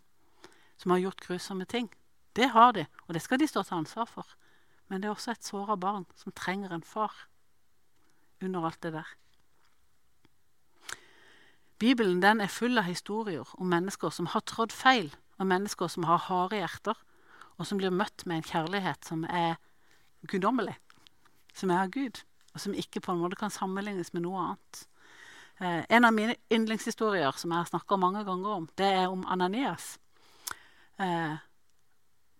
som 0.77 0.93
har 0.93 1.01
gjort 1.01 1.23
grusomme 1.25 1.65
ting. 1.65 1.89
Det 2.37 2.51
har 2.53 2.75
de, 2.77 2.85
og 3.07 3.15
det 3.15 3.23
skal 3.25 3.39
de 3.41 3.47
stå 3.49 3.63
til 3.65 3.79
ansvar 3.79 4.05
for. 4.05 4.27
Men 4.87 5.01
det 5.01 5.09
er 5.09 5.15
også 5.15 5.33
et 5.33 5.47
såra 5.47 5.75
barn 5.75 6.05
som 6.15 6.35
trenger 6.37 6.73
en 6.73 6.85
far 6.85 7.25
under 8.41 8.67
alt 8.69 8.83
det 8.83 8.93
der. 8.93 9.09
Bibelen 11.79 12.21
den 12.21 12.41
er 12.41 12.49
full 12.49 12.77
av 12.77 12.87
historier 12.87 13.49
om 13.57 13.69
mennesker 13.69 14.13
som 14.13 14.29
har 14.33 14.45
trådd 14.49 14.73
feil, 14.73 15.11
og 15.37 15.49
mennesker 15.49 15.89
som 15.93 16.07
har 16.09 16.23
harde 16.25 16.57
hjerter, 16.57 16.97
og 17.57 17.67
som 17.69 17.77
blir 17.77 17.93
møtt 17.93 18.25
med 18.25 18.39
en 18.39 18.47
kjærlighet 18.49 19.05
som 19.05 19.25
er 19.29 19.57
guddommelig, 20.29 20.77
som 21.53 21.73
er 21.73 21.83
av 21.83 21.93
Gud, 21.93 22.21
og 22.57 22.63
som 22.63 22.73
ikke 22.73 23.03
på 23.05 23.13
en 23.13 23.21
måte 23.21 23.37
kan 23.37 23.53
sammenlignes 23.53 24.15
med 24.15 24.25
noe 24.25 24.43
annet. 24.43 24.85
Eh, 25.61 25.83
en 25.93 26.05
av 26.05 26.13
mine 26.13 26.35
yndlingshistorier 26.53 27.37
som 27.37 27.53
jeg 27.53 27.61
har 27.61 27.69
snakka 27.69 27.97
mange 28.01 28.23
ganger 28.25 28.55
om, 28.55 28.65
det 28.77 28.89
er 28.99 29.13
om 29.13 29.25
Ananias. 29.29 29.97
Eh, 30.97 31.37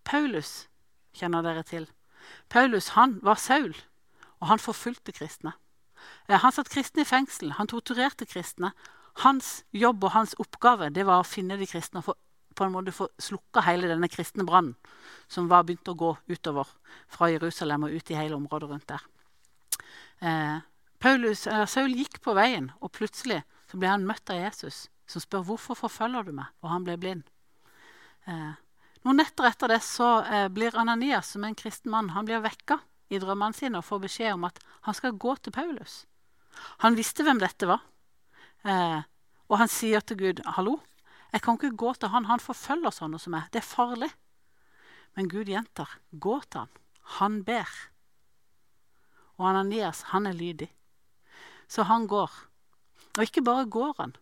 Paulus 0.06 0.66
kjenner 1.14 1.46
dere 1.46 1.62
til. 1.66 1.86
Paulus 2.50 2.92
han 2.96 3.18
var 3.22 3.38
Saul, 3.38 3.74
og 4.38 4.50
han 4.50 4.62
forfulgte 4.62 5.14
kristne. 5.14 5.54
Eh, 6.26 6.38
han 6.38 6.54
satt 6.54 6.70
kristne 6.70 7.02
i 7.06 7.08
fengsel, 7.08 7.54
han 7.58 7.70
torturerte 7.70 8.26
kristne. 8.26 8.72
Hans 9.24 9.64
jobb 9.74 10.04
og 10.06 10.14
hans 10.14 10.34
oppgave 10.38 10.90
det 10.94 11.06
var 11.06 11.22
å 11.22 11.26
finne 11.26 11.58
de 11.58 11.66
kristne 11.66 12.02
og 12.02 12.10
få, 12.10 12.16
på 12.58 12.66
en 12.66 12.74
måte 12.74 12.94
få 12.94 13.08
slukka 13.22 13.62
hele 13.66 13.90
denne 13.90 14.10
kristne 14.10 14.46
brannen 14.46 14.74
som 15.30 15.50
var 15.50 15.66
begynt 15.66 15.90
å 15.90 15.98
gå 15.98 16.12
utover 16.30 16.70
fra 17.10 17.30
Jerusalem 17.30 17.86
og 17.86 17.94
ut 17.98 18.10
i 18.10 18.18
hele 18.18 18.38
området 18.38 18.70
rundt 18.70 18.90
der. 18.90 19.02
Eh, 20.20 20.58
Paulus, 20.98 21.46
Saul 21.70 21.94
gikk 21.94 22.20
på 22.24 22.34
veien, 22.34 22.72
og 22.82 22.92
plutselig 22.96 23.42
så 23.70 23.78
ble 23.78 23.90
han 23.92 24.06
møtt 24.08 24.30
av 24.32 24.40
Jesus, 24.40 24.88
som 25.06 25.22
spør 25.22 25.44
hvorfor 25.46 25.78
forfølger 25.78 26.26
du 26.26 26.32
meg, 26.40 26.48
og 26.64 26.72
han 26.72 26.86
ble 26.86 26.96
blind. 27.00 27.26
Eh, 28.28 28.54
noen 29.06 29.20
netter 29.22 29.46
etter 29.48 29.72
det 29.72 29.80
så 29.86 30.18
eh, 30.26 30.48
blir 30.52 30.76
Ananias, 30.76 31.32
som 31.32 31.44
er 31.44 31.52
en 31.52 31.58
kristen 31.58 31.92
mann, 31.92 32.10
han 32.16 32.26
blir 32.28 32.42
vekka 32.44 32.80
i 33.08 33.20
drømmene 33.22 33.56
sine 33.56 33.80
og 33.80 33.86
får 33.86 34.02
beskjed 34.04 34.34
om 34.34 34.48
at 34.48 34.58
han 34.88 34.96
skal 34.96 35.16
gå 35.16 35.36
til 35.40 35.54
Paulus. 35.54 36.02
Han 36.84 36.98
visste 36.98 37.24
hvem 37.24 37.40
dette 37.40 37.68
var. 37.70 37.84
Eh, 38.68 39.00
og 39.48 39.60
han 39.62 39.70
sier 39.72 40.00
til 40.04 40.18
Gud, 40.20 40.42
'Hallo, 40.44 40.80
jeg 41.32 41.42
kan 41.42 41.56
ikke 41.56 41.76
gå 41.76 41.94
til 41.94 42.08
han. 42.08 42.24
Han 42.24 42.40
forfølger 42.40 42.90
sånne 42.92 43.18
som 43.18 43.32
meg. 43.32 43.48
Det 43.52 43.62
er 43.62 43.74
farlig.' 43.74 44.12
Men 45.16 45.28
Gud 45.28 45.48
gjentar, 45.48 45.98
'Gå 46.12 46.40
til 46.50 46.60
han. 46.60 46.68
Han 47.20 47.44
ber.' 47.44 47.88
Og 49.38 49.48
Ananias, 49.48 50.02
han 50.12 50.26
er 50.26 50.36
lydig. 50.36 50.68
Så 51.68 51.86
han 51.86 52.06
går. 52.10 52.30
Og 53.18 53.22
ikke 53.22 53.44
bare 53.44 53.68
går 53.70 53.94
han. 53.98 54.16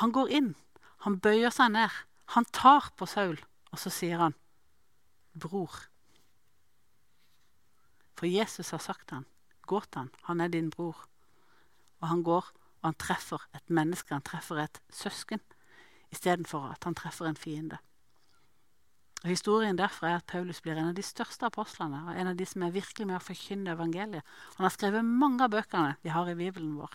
Han 0.00 0.12
går 0.12 0.30
inn. 0.30 0.54
Han 1.06 1.20
bøyer 1.20 1.50
seg 1.54 1.74
ned. 1.74 1.92
Han 2.34 2.46
tar 2.52 2.90
på 2.98 3.06
Saul, 3.06 3.38
og 3.70 3.78
så 3.78 3.90
sier 3.90 4.18
han, 4.18 4.34
'Bror'. 5.36 5.86
For 8.16 8.26
Jesus 8.26 8.70
har 8.70 8.80
sagt 8.80 9.10
han, 9.10 9.26
gå 9.66 9.80
til 9.80 9.98
han, 9.98 10.10
han 10.22 10.40
er 10.40 10.48
din 10.48 10.70
bror. 10.70 11.04
Og 12.00 12.08
han 12.08 12.22
går, 12.22 12.48
og 12.80 12.88
han 12.88 12.94
treffer 12.94 13.42
et 13.54 13.70
menneske, 13.70 14.14
han 14.14 14.24
treffer 14.24 14.62
et 14.62 14.80
søsken, 14.90 15.40
istedenfor 16.10 16.70
at 16.72 16.84
han 16.84 16.94
treffer 16.94 17.28
en 17.28 17.36
fiende. 17.36 17.78
Og 19.26 19.32
Historien 19.32 19.74
derfra 19.74 20.12
er 20.12 20.20
at 20.20 20.28
Paulus 20.30 20.60
blir 20.62 20.78
en 20.78 20.92
av 20.92 20.94
de 20.94 21.02
største 21.02 21.48
apostlene, 21.48 21.98
og 22.06 22.14
en 22.14 22.28
av 22.30 22.36
de 22.38 22.46
som 22.46 22.62
er 22.62 22.70
virkelig 22.76 23.08
med 23.08 23.16
å 23.16 23.24
forkynne 23.26 23.72
evangeliet. 23.74 24.22
Han 24.54 24.62
har 24.62 24.70
skrevet 24.70 25.02
mange 25.02 25.42
av 25.42 25.50
bøkene 25.50 25.96
vi 26.04 26.12
har 26.14 26.30
i 26.30 26.36
Bibelen 26.38 26.76
vår. 26.78 26.94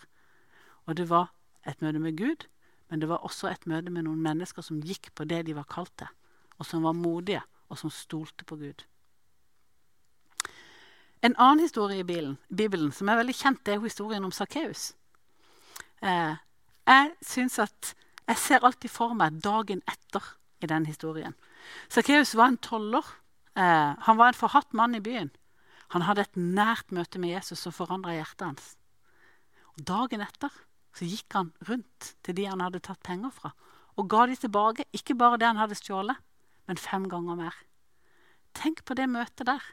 Og 0.88 0.96
det 0.96 1.10
var 1.10 1.28
et 1.68 1.84
møte 1.84 2.00
med 2.00 2.16
Gud, 2.16 2.46
men 2.88 3.04
det 3.04 3.10
var 3.12 3.20
også 3.28 3.50
et 3.50 3.68
møte 3.68 3.92
med 3.92 4.06
noen 4.08 4.24
mennesker 4.24 4.64
som 4.64 4.80
gikk 4.80 5.10
på 5.12 5.28
det 5.28 5.42
de 5.44 5.58
var 5.60 5.68
kalt 5.68 5.92
til, 6.00 6.08
og 6.56 6.70
som 6.70 6.88
var 6.88 6.96
modige, 6.96 7.44
og 7.68 7.82
som 7.84 7.92
stolte 7.92 8.48
på 8.48 8.56
Gud. 8.64 8.88
en 11.22 11.36
annen 11.36 11.60
historie 11.60 12.00
i 12.00 12.04
Bibelen, 12.04 12.38
Bibelen 12.48 12.92
som 12.92 13.08
er 13.08 13.20
veldig 13.20 13.34
kjent, 13.36 13.66
det 13.66 13.74
er 13.74 13.84
historien 13.84 14.24
om 14.24 14.32
Sakkeus. 14.32 14.94
Eh, 16.02 16.34
jeg 16.86 17.12
synes 17.20 17.58
at 17.58 17.94
jeg 18.26 18.36
ser 18.36 18.64
alltid 18.64 18.90
for 18.90 19.12
meg 19.14 19.36
dagen 19.44 19.82
etter 19.86 20.34
i 20.62 20.66
den 20.66 20.86
historien. 20.86 21.36
Sakkeus 21.92 22.34
var 22.38 22.52
en 22.52 22.60
toller. 22.62 23.06
Eh, 23.54 23.92
han 24.06 24.18
var 24.18 24.32
en 24.32 24.38
forhatt 24.38 24.72
mann 24.72 24.94
i 24.94 25.02
byen. 25.04 25.30
Han 25.92 26.06
hadde 26.08 26.24
et 26.24 26.36
nært 26.36 26.92
møte 26.94 27.20
med 27.20 27.34
Jesus 27.34 27.60
som 27.60 27.74
forandra 27.74 28.14
hjertet 28.16 28.46
hans. 28.46 28.68
Og 29.76 29.84
dagen 29.88 30.24
etter 30.24 30.52
så 30.96 31.08
gikk 31.08 31.36
han 31.36 31.52
rundt 31.68 32.14
til 32.24 32.36
de 32.36 32.48
han 32.48 32.60
hadde 32.64 32.82
tatt 32.84 33.00
penger 33.04 33.32
fra, 33.32 33.52
og 33.96 34.08
ga 34.12 34.26
de 34.28 34.36
tilbake, 34.36 34.84
ikke 34.96 35.16
bare 35.16 35.38
det 35.40 35.48
han 35.48 35.60
hadde 35.60 35.76
stjålet, 35.76 36.16
men 36.68 36.80
fem 36.80 37.08
ganger 37.12 37.38
mer. 37.38 37.56
Tenk 38.56 38.84
på 38.88 38.96
det 38.96 39.08
møtet 39.08 39.46
der. 39.48 39.64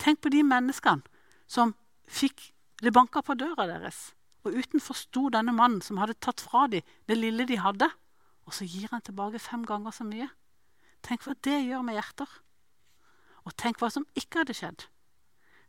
Tenk 0.00 0.20
på 0.24 0.32
de 0.32 0.42
menneskene 0.44 1.04
som 1.48 1.74
fikk 2.08 2.50
det 2.84 2.92
banka 2.92 3.22
på 3.24 3.36
døra 3.38 3.66
deres. 3.68 4.12
Og 4.44 4.56
utenfor 4.56 4.96
sto 4.96 5.26
denne 5.32 5.54
mannen 5.56 5.82
som 5.82 5.98
hadde 6.00 6.18
tatt 6.20 6.42
fra 6.44 6.66
dem 6.70 6.84
det 7.08 7.16
lille 7.16 7.48
de 7.48 7.58
hadde. 7.60 7.88
Og 8.46 8.54
så 8.54 8.68
gir 8.68 8.92
han 8.92 9.02
tilbake 9.02 9.40
fem 9.42 9.64
ganger 9.66 9.94
så 9.94 10.04
mye. 10.06 10.28
Tenk 11.06 11.22
hva 11.22 11.36
det 11.46 11.60
gjør 11.62 11.84
med 11.86 11.96
hjerter. 11.98 12.30
Og 13.46 13.54
tenk 13.54 13.78
hva 13.78 13.92
som 13.94 14.06
ikke 14.18 14.42
hadde 14.42 14.56
skjedd 14.58 14.88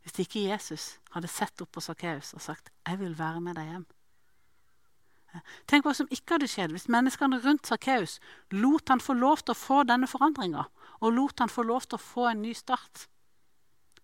hvis 0.08 0.22
ikke 0.24 0.46
Jesus 0.46 0.84
hadde 1.12 1.28
sett 1.28 1.60
opp 1.60 1.72
på 1.74 1.82
Sakkeus 1.84 2.32
og 2.32 2.40
sagt 2.40 2.70
'Jeg 2.86 2.98
vil 2.98 3.18
være 3.18 3.40
med 3.40 3.56
deg 3.56 3.66
hjem'. 3.68 3.86
Tenk 5.66 5.84
hva 5.84 5.92
som 5.94 6.08
ikke 6.10 6.38
hadde 6.38 6.48
skjedd 6.48 6.72
hvis 6.72 6.88
menneskene 6.88 7.40
rundt 7.44 7.66
Sakkeus 7.66 8.18
lot 8.50 8.88
han 8.88 9.00
få 9.00 9.12
lov 9.12 9.42
til 9.42 9.52
å 9.52 9.58
få 9.58 9.82
denne 9.82 10.06
forandringa, 10.06 10.64
og 11.00 11.12
lot 11.12 11.38
han 11.38 11.52
få 11.52 11.62
lov 11.62 11.86
til 11.86 11.98
å 11.98 12.06
få 12.06 12.26
en 12.30 12.42
ny 12.42 12.54
start. 12.54 13.08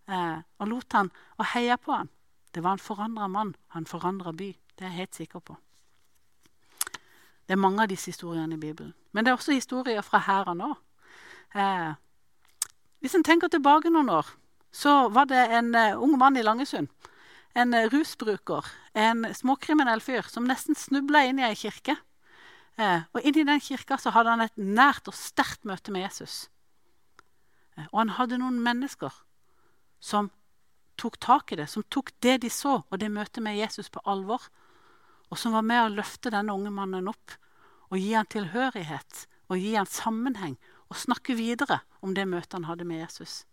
Eh, 0.08 0.42
og 0.58 0.68
lot 0.68 0.92
han 0.92 1.10
å 1.38 1.46
heie 1.54 1.76
på 1.76 1.92
han. 1.92 2.10
Det 2.52 2.62
var 2.62 2.72
en 2.76 2.78
forandra 2.78 3.28
mann, 3.28 3.56
han 3.68 3.86
forandra 3.86 4.32
by. 4.32 4.52
Det 4.76 4.84
er 4.84 4.90
jeg 4.90 5.00
helt 5.00 5.14
sikker 5.14 5.40
på. 5.40 5.56
Det 7.46 7.52
er 7.56 7.60
mange 7.60 7.82
av 7.82 7.88
disse 7.88 8.12
historiene 8.12 8.54
i 8.54 8.60
Bibelen. 8.60 8.94
Men 9.12 9.24
det 9.24 9.30
er 9.30 9.36
også 9.36 9.52
historier 9.52 10.02
fra 10.02 10.18
her 10.18 10.48
og. 10.48 10.74
Eh, 11.54 11.92
hvis 13.04 13.14
en 13.14 13.26
tenker 13.26 13.52
tilbake 13.52 13.92
noen 13.92 14.11
år, 14.11 14.30
så 14.75 15.08
var 15.14 15.28
det 15.30 15.38
en 15.54 15.75
uh, 15.76 16.00
ung 16.02 16.16
mann 16.18 16.37
i 16.37 16.42
Langesund. 16.42 16.88
En 17.54 17.75
uh, 17.76 17.84
rusbruker, 17.92 18.66
en 18.99 19.23
småkriminell 19.34 20.02
fyr, 20.02 20.26
som 20.26 20.49
nesten 20.49 20.75
snubla 20.75 21.23
inn 21.28 21.38
i 21.38 21.46
ei 21.46 21.54
kirke. 21.58 21.94
Eh, 22.75 23.04
og 23.14 23.23
inni 23.23 23.44
den 23.46 23.62
kirka 23.62 23.99
så 24.02 24.11
hadde 24.14 24.32
han 24.34 24.42
et 24.42 24.56
nært 24.58 25.06
og 25.06 25.14
sterkt 25.14 25.66
møte 25.68 25.94
med 25.94 26.02
Jesus. 26.08 26.49
Eh, 27.78 27.87
og 27.92 28.00
han 28.00 28.14
hadde 28.16 28.40
noen 28.42 28.58
mennesker 28.64 29.14
som 30.02 30.32
tok 30.99 31.20
tak 31.23 31.54
i 31.54 31.58
det, 31.61 31.68
som 31.70 31.87
tok 31.90 32.11
det 32.25 32.40
de 32.42 32.50
så, 32.50 32.80
og 32.82 32.99
det 32.99 33.12
møtet 33.14 33.42
med 33.46 33.58
Jesus 33.58 33.90
på 33.94 34.02
alvor. 34.11 34.49
Og 35.30 35.38
som 35.38 35.54
var 35.54 35.66
med 35.66 35.84
å 35.84 35.94
løfte 35.94 36.32
denne 36.34 36.54
unge 36.54 36.73
mannen 36.75 37.11
opp 37.11 37.38
og 37.92 37.99
gi 38.00 38.12
han 38.14 38.26
tilhørighet 38.30 39.26
og 39.52 39.61
gi 39.61 39.75
han 39.76 39.88
sammenheng. 39.90 40.58
Og 40.92 40.96
snakke 41.00 41.36
videre 41.38 41.80
om 42.02 42.14
det 42.14 42.26
møtet 42.28 42.56
han 42.58 42.68
hadde 42.68 42.86
med 42.88 43.00
Jesus. 43.02 43.44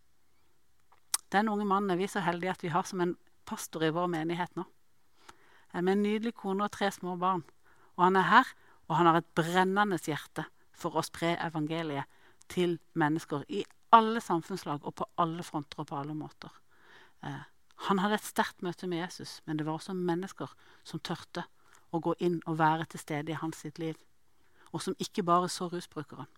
Den 1.31 1.49
unge 1.49 1.65
mannen 1.65 1.93
er 1.93 1.99
vi 1.99 2.09
så 2.11 2.23
heldige 2.25 2.51
at 2.51 2.63
vi 2.63 2.73
har 2.73 2.83
som 2.87 3.01
en 3.01 3.15
pastor 3.47 3.83
i 3.87 3.91
vår 3.93 4.09
menighet 4.11 4.55
nå. 4.55 4.65
Med 5.73 5.93
en 5.93 6.03
nydelig 6.03 6.33
kone 6.35 6.65
og 6.67 6.73
tre 6.75 6.91
små 6.91 7.15
barn. 7.15 7.45
Og 7.95 8.03
han 8.03 8.19
er 8.19 8.27
her, 8.27 8.47
og 8.87 8.97
han 8.99 9.07
har 9.07 9.21
et 9.21 9.29
brennende 9.35 9.99
hjerte 10.03 10.45
for 10.75 10.97
å 10.97 11.05
spre 11.05 11.37
evangeliet 11.39 12.09
til 12.51 12.79
mennesker 12.99 13.45
i 13.47 13.63
alle 13.95 14.19
samfunnslag 14.23 14.83
og 14.83 14.95
på 14.99 15.07
alle 15.21 15.43
fronter 15.43 15.83
og 15.83 15.87
på 15.87 15.99
alle 15.99 16.15
måter. 16.15 16.51
Eh, 17.23 17.47
han 17.87 17.99
hadde 17.99 18.19
et 18.19 18.27
sterkt 18.27 18.61
møte 18.61 18.87
med 18.87 19.01
Jesus, 19.03 19.39
men 19.45 19.57
det 19.57 19.65
var 19.65 19.79
også 19.79 19.95
mennesker 19.95 20.51
som 20.83 20.99
tørte 20.99 21.45
å 21.91 21.99
gå 21.99 22.15
inn 22.19 22.39
og 22.45 22.59
være 22.59 22.87
til 22.91 23.01
stede 23.03 23.33
i 23.33 23.39
hans 23.39 23.63
sitt 23.63 23.79
liv. 23.79 23.95
Og 24.71 24.83
som 24.83 24.95
ikke 24.99 25.23
bare 25.27 25.49
så 25.49 25.67
rusbrukeren. 25.71 26.29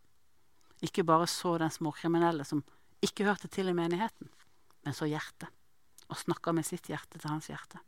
Ikke 0.83 1.05
bare 1.07 1.27
så 1.31 1.55
den 1.61 1.71
småkriminelle 1.71 2.45
som 2.47 2.63
ikke 3.03 3.27
hørte 3.27 3.47
til 3.51 3.71
i 3.71 3.75
menigheten, 3.75 4.29
men 4.83 4.95
så 4.95 5.07
hjertet. 5.07 5.49
Og 6.11 6.19
snakka 6.19 6.51
med 6.51 6.67
sitt 6.67 6.89
hjerte 6.91 7.19
til 7.19 7.31
hans 7.31 7.47
hjerte. 7.51 7.79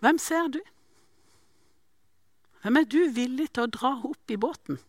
Hvem 0.00 0.18
ser 0.20 0.48
du? 0.52 0.60
Hvem 2.64 2.80
er 2.80 2.88
du 2.88 2.98
villig 3.12 3.50
til 3.52 3.66
å 3.66 3.72
dra 3.72 3.92
opp 4.08 4.32
i 4.32 4.40
båten? 4.40 4.80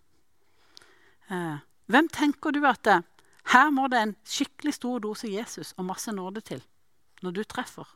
Eh, 1.32 1.60
hvem 1.92 2.08
tenker 2.12 2.56
du 2.56 2.64
at 2.68 2.82
det, 2.88 3.02
her 3.52 3.70
må 3.72 3.88
det 3.92 4.02
en 4.02 4.16
skikkelig 4.28 4.74
stor 4.78 5.04
dose 5.04 5.30
Jesus 5.30 5.74
og 5.78 5.88
masse 5.92 6.12
nåde 6.12 6.44
til 6.44 6.64
når 7.24 7.36
du 7.36 7.44
treffer? 7.44 7.88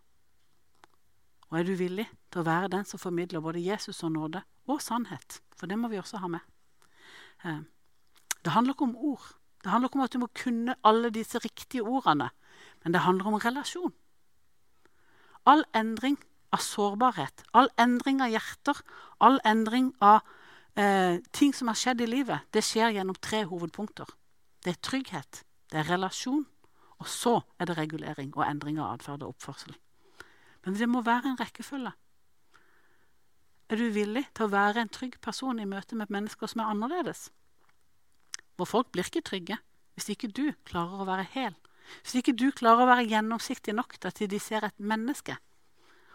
Og 1.50 1.60
er 1.60 1.66
du 1.66 1.74
villig 1.80 2.06
til 2.30 2.44
å 2.44 2.48
være 2.48 2.70
den 2.76 2.86
som 2.86 3.02
formidler 3.02 3.42
både 3.42 3.64
Jesus 3.64 4.04
og 4.06 4.14
nåde 4.14 4.44
og 4.70 4.82
sannhet? 4.86 5.42
For 5.58 5.70
det 5.70 5.80
må 5.82 5.90
vi 5.90 5.98
også 5.98 6.22
ha 6.22 6.30
med. 6.30 6.46
Eh, 7.46 7.62
det 8.46 8.54
handler 8.54 8.76
ikke 8.76 8.90
om 8.90 8.96
ord. 8.96 9.26
Det 9.64 9.72
handler 9.72 9.90
ikke 9.90 10.00
om 10.00 10.06
at 10.06 10.14
du 10.14 10.20
må 10.22 10.30
kunne 10.36 10.76
alle 10.88 11.10
disse 11.12 11.42
riktige 11.44 11.84
ordene, 11.84 12.30
men 12.84 12.94
det 12.94 13.02
handler 13.04 13.28
om 13.28 13.40
relasjon. 13.42 13.94
All 15.46 15.66
endring 15.76 16.20
av 16.54 16.62
sårbarhet, 16.64 17.44
all 17.54 17.70
endring 17.80 18.22
av 18.22 18.32
hjerter, 18.32 18.80
all 19.20 19.40
endring 19.46 19.92
av 20.02 20.22
eh, 20.80 21.20
ting 21.36 21.54
som 21.56 21.68
har 21.72 21.80
skjedd 21.80 22.06
i 22.06 22.10
livet, 22.10 22.48
det 22.54 22.64
skjer 22.64 22.96
gjennom 22.96 23.18
tre 23.20 23.44
hovedpunkter. 23.50 24.08
Det 24.64 24.76
er 24.76 24.82
trygghet, 24.86 25.44
det 25.72 25.82
er 25.82 25.92
relasjon, 25.92 26.46
og 27.00 27.08
så 27.08 27.40
er 27.60 27.70
det 27.70 27.78
regulering 27.78 28.32
og 28.36 28.48
endring 28.48 28.80
av 28.80 28.96
atferd 28.96 29.24
og 29.24 29.36
oppførsel. 29.36 29.76
Men 30.66 30.76
det 30.76 30.90
må 30.90 31.02
være 31.06 31.32
en 31.32 31.40
rekkefølge. 31.40 31.92
Er 33.70 33.78
du 33.78 33.90
villig 33.94 34.26
til 34.34 34.48
å 34.48 34.52
være 34.52 34.82
en 34.82 34.92
trygg 34.92 35.20
person 35.22 35.60
i 35.62 35.68
møte 35.70 35.96
med 35.96 36.10
mennesker 36.10 36.50
som 36.50 36.64
er 36.64 36.72
annerledes? 36.74 37.28
For 38.58 38.68
folk 38.68 38.90
blir 38.92 39.08
ikke 39.08 39.24
trygge 39.24 39.60
hvis 39.96 40.10
ikke 40.16 40.32
du 40.32 40.46
klarer 40.68 41.04
å 41.04 41.08
være 41.08 41.28
hel. 41.34 41.56
Hvis 42.02 42.20
ikke 42.22 42.36
du 42.38 42.50
klarer 42.56 42.86
å 42.86 42.90
være 42.90 43.08
gjennomsiktig 43.12 43.76
nok 43.76 43.98
til 43.98 44.10
at 44.12 44.22
de 44.32 44.40
ser 44.42 44.66
et 44.66 44.80
menneske, 44.80 45.36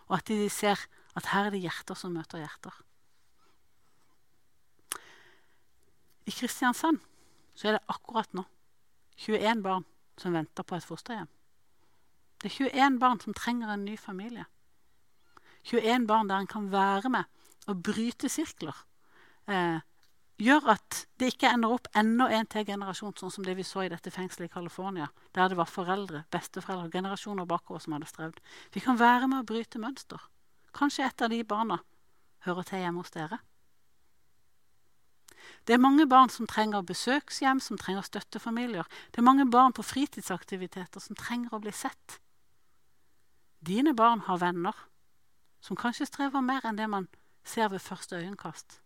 og 0.08 0.18
at 0.18 0.28
de 0.30 0.48
ser 0.52 0.80
at 1.14 1.30
her 1.32 1.48
er 1.48 1.54
det 1.54 1.62
hjerter 1.64 1.98
som 1.98 2.14
møter 2.16 2.42
hjerter. 2.42 2.74
I 6.24 6.32
Kristiansand 6.32 7.02
så 7.54 7.68
er 7.68 7.76
det 7.76 7.92
akkurat 7.92 8.32
nå 8.34 8.46
21 9.20 9.62
barn 9.62 9.84
som 10.18 10.34
venter 10.34 10.66
på 10.66 10.78
et 10.78 10.86
fosterhjem. 10.86 11.28
Det 12.44 12.50
er 12.52 12.68
21 12.68 12.98
barn 13.00 13.20
som 13.22 13.32
trenger 13.32 13.70
en 13.72 13.86
ny 13.88 13.94
familie. 13.96 14.44
21 15.64 16.04
barn 16.06 16.28
der 16.28 16.42
en 16.42 16.46
kan 16.50 16.66
være 16.68 17.08
med 17.08 17.24
og 17.72 17.78
bryte 17.82 18.28
sirkler. 18.28 18.76
Eh, 19.48 19.78
gjør 20.36 20.66
at 20.74 20.98
det 21.16 21.30
ikke 21.32 21.48
ender 21.54 21.72
opp 21.72 21.88
enda 21.96 22.26
en 22.36 22.50
til 22.52 22.66
generasjon, 22.68 23.14
sånn 23.16 23.32
som 23.32 23.46
det 23.46 23.54
vi 23.56 23.64
så 23.64 23.86
i 23.86 23.88
dette 23.88 24.12
fengselet 24.12 24.50
i 24.50 24.52
California, 24.52 25.06
der 25.32 25.48
det 25.48 25.56
var 25.56 25.70
foreldre, 25.72 26.26
besteforeldre, 26.28 26.90
generasjoner 26.92 27.48
bakover 27.48 27.80
som 27.80 27.96
hadde 27.96 28.10
strevd. 28.10 28.42
Vi 28.76 28.82
kan 28.84 29.00
være 29.00 29.30
med 29.30 29.40
å 29.40 29.48
bryte 29.48 29.80
mønster. 29.80 30.20
Kanskje 30.76 31.06
et 31.06 31.24
av 31.24 31.32
de 31.32 31.40
barna 31.48 31.78
hører 32.44 32.68
til 32.68 32.82
hjemme 32.82 33.00
hos 33.00 33.14
dere. 33.14 33.38
Det 35.64 35.78
er 35.78 35.80
mange 35.80 36.04
barn 36.04 36.28
som 36.28 36.44
trenger 36.44 36.84
besøkshjem, 36.84 37.60
som 37.64 37.80
trenger 37.80 38.04
støttefamilier. 38.04 38.84
Det 39.12 39.22
er 39.22 39.28
mange 39.30 39.48
barn 39.48 39.72
på 39.72 39.84
fritidsaktiviteter 39.86 41.00
som 41.00 41.16
trenger 41.16 41.56
å 41.56 41.62
bli 41.64 41.72
sett. 41.72 42.20
Dine 43.64 43.94
barn 43.94 44.20
har 44.26 44.42
venner 44.42 44.76
som 45.64 45.76
kanskje 45.76 46.08
strever 46.10 46.42
mer 46.44 46.66
enn 46.68 46.76
det 46.76 46.88
man 46.90 47.06
ser 47.44 47.70
ved 47.72 47.80
første 47.80 48.18
øyekast. 48.18 48.80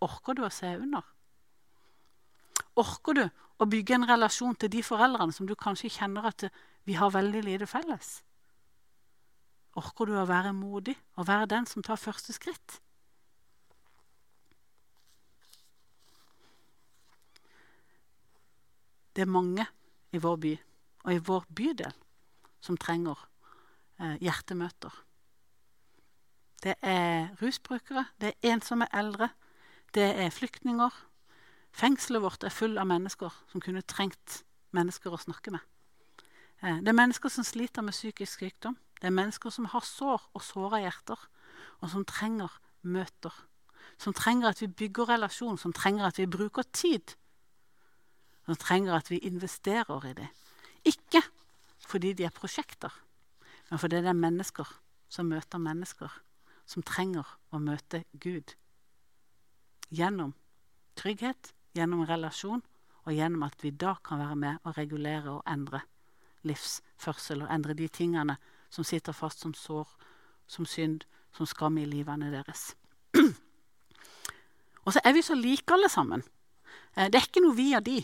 Orker 0.00 0.38
du 0.38 0.46
å 0.46 0.52
se 0.52 0.70
under? 0.78 1.04
Orker 2.78 3.18
du 3.18 3.24
å 3.58 3.66
bygge 3.68 3.98
en 3.98 4.08
relasjon 4.08 4.56
til 4.56 4.72
de 4.72 4.82
foreldrene 4.86 5.34
som 5.34 5.48
du 5.48 5.54
kanskje 5.58 5.92
kjenner 5.92 6.30
at 6.30 6.46
vi 6.88 6.96
har 6.96 7.12
veldig 7.12 7.44
lite 7.44 7.68
felles? 7.68 8.22
Orker 9.76 10.08
du 10.08 10.16
å 10.16 10.28
være 10.28 10.54
modig 10.56 10.96
og 11.18 11.28
være 11.28 11.50
den 11.52 11.68
som 11.68 11.84
tar 11.84 12.00
første 12.00 12.32
skritt? 12.32 12.80
Det 19.12 19.26
er 19.26 19.34
mange 19.34 19.66
i 20.14 20.20
vår 20.22 20.36
by 20.38 20.54
og 21.04 21.10
i 21.12 21.24
vår 21.28 21.48
bydel 21.50 21.94
som 22.62 22.78
trenger 22.78 23.18
hjertemøter. 23.98 24.94
Det 26.62 26.74
er 26.82 27.28
rusbrukere, 27.42 28.04
det 28.20 28.32
er 28.32 28.52
ensomme 28.52 28.86
eldre, 28.94 29.28
det 29.94 30.08
er 30.18 30.30
flyktninger. 30.30 30.90
Fengselet 31.72 32.22
vårt 32.22 32.44
er 32.44 32.54
full 32.54 32.78
av 32.78 32.88
mennesker 32.90 33.34
som 33.52 33.62
kunne 33.62 33.84
trengt 33.86 34.42
mennesker 34.74 35.14
å 35.14 35.20
snakke 35.20 35.52
med. 35.54 35.62
Eh, 36.62 36.80
det 36.82 36.90
er 36.90 36.98
mennesker 36.98 37.30
som 37.30 37.46
sliter 37.46 37.84
med 37.86 37.94
psykisk 37.94 38.42
sykdom. 38.42 38.76
Det 38.98 39.06
er 39.06 39.14
mennesker 39.14 39.54
som 39.54 39.68
har 39.70 39.86
sår 39.86 40.24
og 40.34 40.42
såra 40.42 40.82
hjerter, 40.82 41.20
og 41.80 41.92
som 41.92 42.04
trenger 42.04 42.50
møter. 42.82 43.34
Som 43.98 44.14
trenger 44.14 44.50
at 44.50 44.62
vi 44.62 44.66
bygger 44.66 45.12
relasjon, 45.14 45.58
som 45.58 45.72
trenger 45.72 46.08
at 46.08 46.18
vi 46.18 46.26
bruker 46.26 46.66
tid. 46.72 47.14
Som 48.46 48.58
trenger 48.58 48.98
at 48.98 49.10
vi 49.10 49.22
investerer 49.22 50.10
i 50.10 50.14
det. 50.18 50.28
Ikke 50.84 51.22
fordi 51.88 52.12
de 52.12 52.26
er 52.26 52.34
prosjekter, 52.34 52.92
men 53.68 53.80
fordi 53.80 54.00
det 54.02 54.10
er 54.12 54.18
mennesker 54.18 54.70
som 55.12 55.28
møter 55.30 55.60
mennesker 55.60 56.12
som 56.68 56.84
trenger 56.84 57.26
å 57.52 57.60
møte 57.62 58.02
Gud. 58.20 58.52
Gjennom 59.88 60.34
trygghet, 60.98 61.54
gjennom 61.76 62.04
relasjon, 62.08 62.62
og 63.08 63.14
gjennom 63.16 63.46
at 63.46 63.62
vi 63.64 63.72
da 63.72 63.94
kan 64.04 64.20
være 64.20 64.36
med 64.36 64.66
og 64.68 64.76
regulere 64.76 65.38
og 65.38 65.46
endre 65.48 65.80
livsførsel 66.46 67.46
og 67.46 67.52
endre 67.54 67.76
de 67.78 67.88
tingene 67.88 68.36
som 68.68 68.84
sitter 68.84 69.16
fast 69.16 69.40
som 69.40 69.54
sår, 69.56 69.88
som 70.46 70.66
synd, 70.68 71.06
som 71.32 71.48
skam 71.48 71.78
i 71.80 71.86
livene 71.88 72.28
deres. 72.32 72.74
og 74.84 74.92
så 74.92 75.00
er 75.04 75.16
vi 75.16 75.24
så 75.24 75.38
like 75.38 75.72
alle 75.72 75.88
sammen. 75.88 76.24
Eh, 76.96 77.08
det 77.08 77.16
er 77.16 77.28
ikke 77.30 77.44
noe 77.44 77.56
vi 77.56 77.70
og 77.78 77.84
de. 77.88 77.98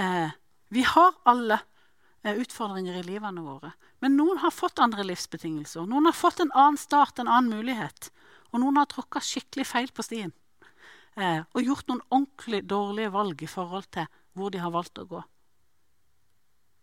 Eh, 0.00 0.30
vi 0.72 0.86
har 0.86 1.20
alle 1.28 1.60
utfordringer 2.24 2.98
i 2.98 3.02
livene 3.06 3.42
våre. 3.44 3.72
Men 4.00 4.16
noen 4.16 4.38
har 4.38 4.50
fått 4.50 4.78
andre 4.82 5.04
livsbetingelser. 5.04 5.86
Noen 5.86 6.08
har 6.08 6.16
fått 6.16 6.40
en 6.40 6.52
annen 6.54 6.78
start, 6.80 7.18
en 7.18 7.28
annen 7.28 7.52
mulighet. 7.58 8.10
Og 8.52 8.60
noen 8.60 8.76
har 8.80 8.88
tråkka 8.90 9.20
skikkelig 9.20 9.66
feil 9.66 9.92
på 9.92 10.02
stien. 10.02 10.32
og 11.16 11.62
gjort 11.62 11.88
noen 11.88 12.02
ordentlig 12.10 12.58
dårlige 12.68 13.12
valg 13.12 13.42
i 13.42 13.46
forhold 13.48 13.86
til 13.90 14.04
hvor 14.36 14.50
de 14.50 14.58
har 14.60 14.70
valgt 14.70 14.98
å 14.98 15.06
gå. 15.08 15.22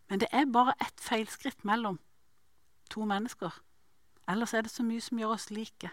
Men 0.10 0.20
det 0.20 0.28
er 0.32 0.50
bare 0.50 0.74
ett 0.82 1.00
feilskritt 1.00 1.64
mellom 1.64 2.00
to 2.90 3.06
mennesker. 3.06 3.54
Ellers 4.28 4.54
er 4.54 4.66
det 4.66 4.72
så 4.72 4.84
mye 4.84 5.02
som 5.02 5.20
gjør 5.20 5.36
oss 5.36 5.52
like. 5.52 5.92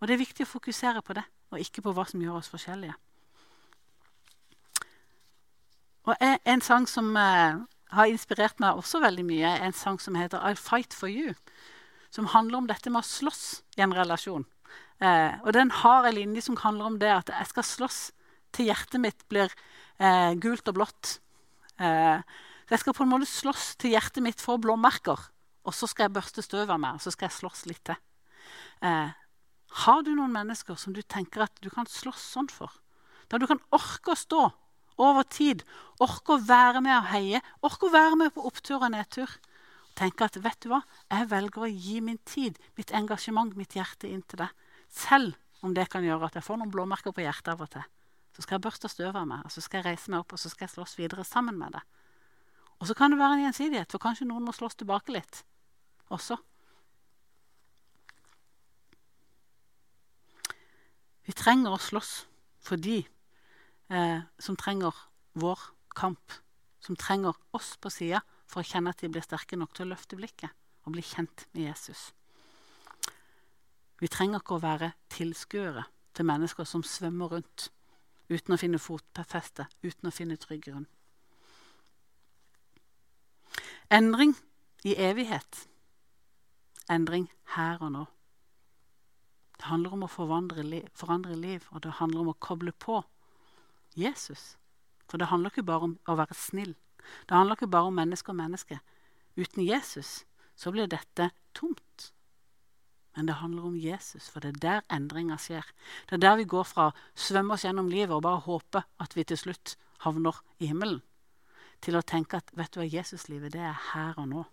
og 0.00 0.08
det 0.08 0.14
er 0.14 0.20
viktig 0.20 0.44
å 0.44 0.52
fokusere 0.52 1.02
på 1.02 1.12
det, 1.12 1.24
og 1.50 1.60
ikke 1.60 1.82
på 1.82 1.92
hva 1.92 2.04
som 2.08 2.20
gjør 2.20 2.40
oss 2.40 2.48
forskjellige. 2.48 2.94
Og 6.08 6.14
En 6.44 6.60
sang 6.60 6.88
som 6.88 7.16
eh, 7.16 7.58
har 7.94 8.10
inspirert 8.10 8.60
meg 8.60 8.78
også 8.78 9.00
veldig 9.02 9.24
mye, 9.26 9.54
en 9.64 9.72
sang 9.72 9.98
som 10.00 10.14
heter 10.14 10.38
'I'll 10.38 10.60
Fight 10.60 10.94
For 10.94 11.08
You'. 11.08 11.34
Som 12.10 12.26
handler 12.26 12.58
om 12.58 12.66
dette 12.66 12.90
med 12.90 13.02
å 13.02 13.08
slåss 13.08 13.62
i 13.76 13.82
en 13.82 13.94
relasjon. 13.94 14.46
Eh, 15.00 15.38
og 15.44 15.52
den 15.52 15.70
har 15.70 16.04
en 16.04 16.14
linje 16.14 16.42
som 16.42 16.56
handler 16.56 16.84
om 16.84 16.98
det 16.98 17.10
at 17.10 17.28
jeg 17.28 17.46
skal 17.46 17.62
slåss 17.62 18.12
til 18.52 18.66
hjertet 18.66 19.00
mitt 19.00 19.28
blir 19.28 19.52
eh, 20.00 20.34
gult 20.34 20.68
og 20.68 20.74
blått. 20.74 21.20
Eh, 21.78 22.20
jeg 22.68 22.78
skal 22.78 22.96
på 22.96 23.04
en 23.04 23.12
måte 23.12 23.28
slåss 23.28 23.76
til 23.76 23.94
hjertet 23.94 24.22
mitt 24.24 24.40
får 24.40 24.58
blåmerker. 24.58 25.18
Og 25.64 25.74
så 25.74 25.86
skal 25.86 26.08
jeg 26.08 26.16
børste 26.16 26.42
støv 26.42 26.70
av 26.70 26.80
meg, 26.80 26.96
og 26.96 27.04
så 27.04 27.12
skal 27.12 27.28
jeg 27.28 27.38
slåss 27.38 27.66
litt 27.68 27.84
til. 27.84 27.96
Eh, 28.82 29.10
har 29.84 30.02
du 30.02 30.14
noen 30.14 30.32
mennesker 30.32 30.78
som 30.80 30.94
du 30.96 31.02
tenker 31.02 31.44
at 31.44 31.60
du 31.60 31.68
kan 31.70 31.86
slåss 31.86 32.24
sånn 32.34 32.48
for? 32.48 32.72
Der 33.28 33.38
du 33.38 33.46
kan 33.46 33.60
orke 33.74 34.14
å 34.14 34.18
stå 34.18 34.48
over 34.98 35.26
tid. 35.30 35.64
Orke 36.02 36.36
å 36.36 36.42
være 36.42 36.82
med 36.84 36.96
og 36.96 37.10
heie. 37.12 37.42
Orke 37.66 37.88
å 37.88 37.94
være 37.94 38.18
med 38.20 38.34
på 38.34 38.44
opptur 38.48 38.82
og 38.82 38.92
nedtur. 38.94 39.30
Tenke 39.98 40.28
at 40.28 40.38
vet 40.42 40.60
du 40.62 40.70
hva, 40.70 40.84
jeg 41.10 41.26
velger 41.30 41.64
å 41.66 41.70
gi 41.70 41.98
min 42.04 42.20
tid, 42.28 42.58
mitt 42.78 42.92
engasjement, 42.94 43.56
mitt 43.58 43.74
hjerte 43.74 44.06
inn 44.10 44.22
til 44.30 44.44
det. 44.44 44.50
Selv 44.94 45.34
om 45.66 45.74
det 45.74 45.88
kan 45.90 46.04
gjøre 46.06 46.28
at 46.28 46.38
jeg 46.38 46.46
får 46.46 46.60
noen 46.60 46.70
blåmerker 46.70 47.14
på 47.14 47.24
hjertet 47.24 47.50
av 47.54 47.64
og 47.64 47.72
til. 47.72 47.86
Så 48.36 48.44
skal 48.44 48.58
jeg 48.58 48.66
børste 48.68 48.90
støv 48.90 49.16
av 49.18 49.26
meg, 49.26 49.42
og 49.42 49.50
så 49.50 49.62
skal 49.64 49.80
jeg 49.80 49.88
reise 49.88 50.12
meg 50.12 50.22
opp 50.22 50.36
og 50.36 50.38
så 50.38 50.50
skal 50.52 50.68
jeg 50.68 50.76
slåss 50.76 50.94
videre 51.00 51.24
sammen 51.26 51.58
med 51.58 51.74
det. 51.74 51.82
Og 52.78 52.86
så 52.86 52.94
kan 52.94 53.10
det 53.10 53.18
være 53.18 53.40
en 53.40 53.48
gjensidighet, 53.48 53.90
for 53.90 54.02
kanskje 54.02 54.28
noen 54.28 54.46
må 54.46 54.54
slåss 54.54 54.78
tilbake 54.78 55.16
litt 55.16 55.42
også. 56.14 56.38
Vi 61.26 61.34
trenger 61.36 61.74
å 61.74 61.82
slåss 61.82 62.12
fordi 62.64 63.02
eh, 63.88 64.20
som 64.38 64.56
trenger 64.56 64.94
vår 65.38 65.60
kamp. 65.96 66.32
Som 66.80 66.96
trenger 66.96 67.36
oss 67.52 67.76
på 67.76 67.90
sida 67.90 68.22
for 68.46 68.62
å 68.62 68.68
kjenne 68.68 68.92
at 68.94 69.02
de 69.02 69.10
blir 69.12 69.24
sterke 69.24 69.58
nok 69.58 69.74
til 69.74 69.88
å 69.88 69.92
løfte 69.92 70.16
blikket 70.18 70.54
og 70.86 70.94
bli 70.94 71.02
kjent 71.04 71.46
med 71.52 71.68
Jesus. 71.68 72.12
Vi 73.98 74.08
trenger 74.08 74.40
ikke 74.40 74.56
å 74.56 74.62
være 74.62 74.92
tilskuere 75.10 75.84
til 76.14 76.28
mennesker 76.28 76.66
som 76.68 76.84
svømmer 76.86 77.34
rundt 77.34 77.68
uten 78.28 78.54
å 78.54 78.60
finne 78.60 78.80
fotfeste, 78.80 79.66
uten 79.82 80.08
å 80.08 80.14
finne 80.14 80.38
trygg 80.40 80.68
grunn. 80.68 80.86
Endring 83.90 84.36
i 84.84 84.94
evighet. 84.94 85.66
Endring 86.92 87.28
her 87.56 87.82
og 87.82 87.92
nå. 87.92 88.04
Det 89.58 89.66
handler 89.66 89.96
om 89.96 90.04
å 90.06 90.10
forandre 90.12 90.62
liv, 90.62 90.86
forandre 90.94 91.34
liv, 91.34 91.64
og 91.72 91.82
det 91.82 91.96
handler 91.98 92.22
om 92.22 92.32
å 92.32 92.38
koble 92.38 92.72
på 92.72 93.00
Jesus. 93.98 94.56
For 95.08 95.20
det 95.20 95.30
handler 95.32 95.52
ikke 95.52 95.66
bare 95.66 95.88
om 95.88 95.96
å 96.08 96.16
være 96.18 96.36
snill. 96.36 96.74
Det 97.26 97.36
handler 97.36 97.56
ikke 97.56 97.72
bare 97.72 97.90
om 97.90 97.98
menneske 97.98 98.32
og 98.32 98.38
menneske. 98.38 98.80
Uten 99.38 99.64
Jesus 99.64 100.24
så 100.58 100.72
blir 100.74 100.90
dette 100.90 101.30
tomt. 101.54 102.12
Men 103.16 103.26
det 103.26 103.38
handler 103.40 103.66
om 103.66 103.78
Jesus, 103.78 104.28
for 104.30 104.44
det 104.44 104.52
er 104.52 104.62
der 104.62 104.94
endringa 104.94 105.38
skjer. 105.42 105.66
Det 106.06 106.18
er 106.18 106.22
der 106.22 106.36
vi 106.38 106.46
går 106.50 106.66
fra 106.68 106.90
å 106.90 106.96
svømme 107.18 107.56
oss 107.56 107.64
gjennom 107.66 107.88
livet 107.90 108.14
og 108.14 108.22
bare 108.26 108.44
håpe 108.44 108.84
at 109.02 109.16
vi 109.16 109.24
til 109.26 109.40
slutt 109.40 109.74
havner 110.04 110.38
i 110.62 110.68
himmelen, 110.70 111.00
til 111.82 111.98
å 111.98 112.04
tenke 112.06 112.38
at 112.38 112.52
vet 112.54 112.70
du 112.74 112.78
hva, 112.78 112.86
Jesuslivet 112.86 113.56
det 113.56 113.64
er 113.66 113.80
her 113.92 114.20
og 114.22 114.28
nå. 114.30 114.44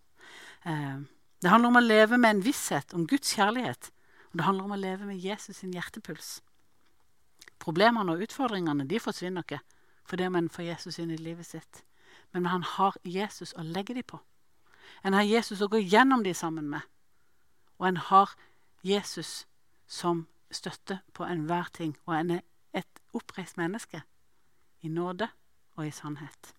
Eh, 0.66 1.04
det 1.46 1.52
handler 1.52 1.74
om 1.74 1.78
å 1.78 1.86
leve 1.86 2.18
med 2.18 2.38
en 2.38 2.44
visshet 2.46 2.96
om 2.98 3.06
Guds 3.06 3.36
kjærlighet. 3.38 3.92
Og 4.32 4.40
det 4.40 4.48
handler 4.48 4.66
om 4.66 4.74
å 4.74 4.82
leve 4.82 5.06
med 5.10 5.22
Jesus 5.22 5.62
sin 5.62 5.76
hjertepuls. 5.76 6.40
Problemene 7.66 8.14
og 8.14 8.22
utfordringene 8.22 8.86
de 8.86 9.00
forsvinner 9.02 9.46
ikke 9.46 9.64
fordi 10.06 10.28
man 10.30 10.52
får 10.54 10.68
Jesus 10.68 11.00
inn 11.02 11.10
i 11.10 11.18
livet 11.18 11.48
sitt. 11.50 11.80
Men 12.30 12.46
han 12.46 12.62
har 12.76 12.98
Jesus 13.02 13.56
å 13.58 13.64
legge 13.66 13.96
dem 13.98 14.06
på. 14.06 14.20
En 15.02 15.18
har 15.18 15.26
Jesus 15.26 15.64
å 15.66 15.70
gå 15.72 15.82
gjennom 15.82 16.22
dem 16.22 16.38
sammen 16.38 16.68
med. 16.70 16.86
Og 17.82 17.88
en 17.90 17.98
har 17.98 18.36
Jesus 18.86 19.48
som 19.88 20.28
støtte 20.54 21.00
på 21.18 21.26
enhver 21.26 21.74
ting. 21.74 21.96
Og 22.06 22.14
en 22.20 22.36
er 22.38 22.44
et 22.78 23.02
oppreist 23.18 23.58
menneske 23.58 24.04
i 24.86 24.94
nåde 24.94 25.32
og 25.74 25.88
i 25.88 25.96
sannhet. 25.96 26.54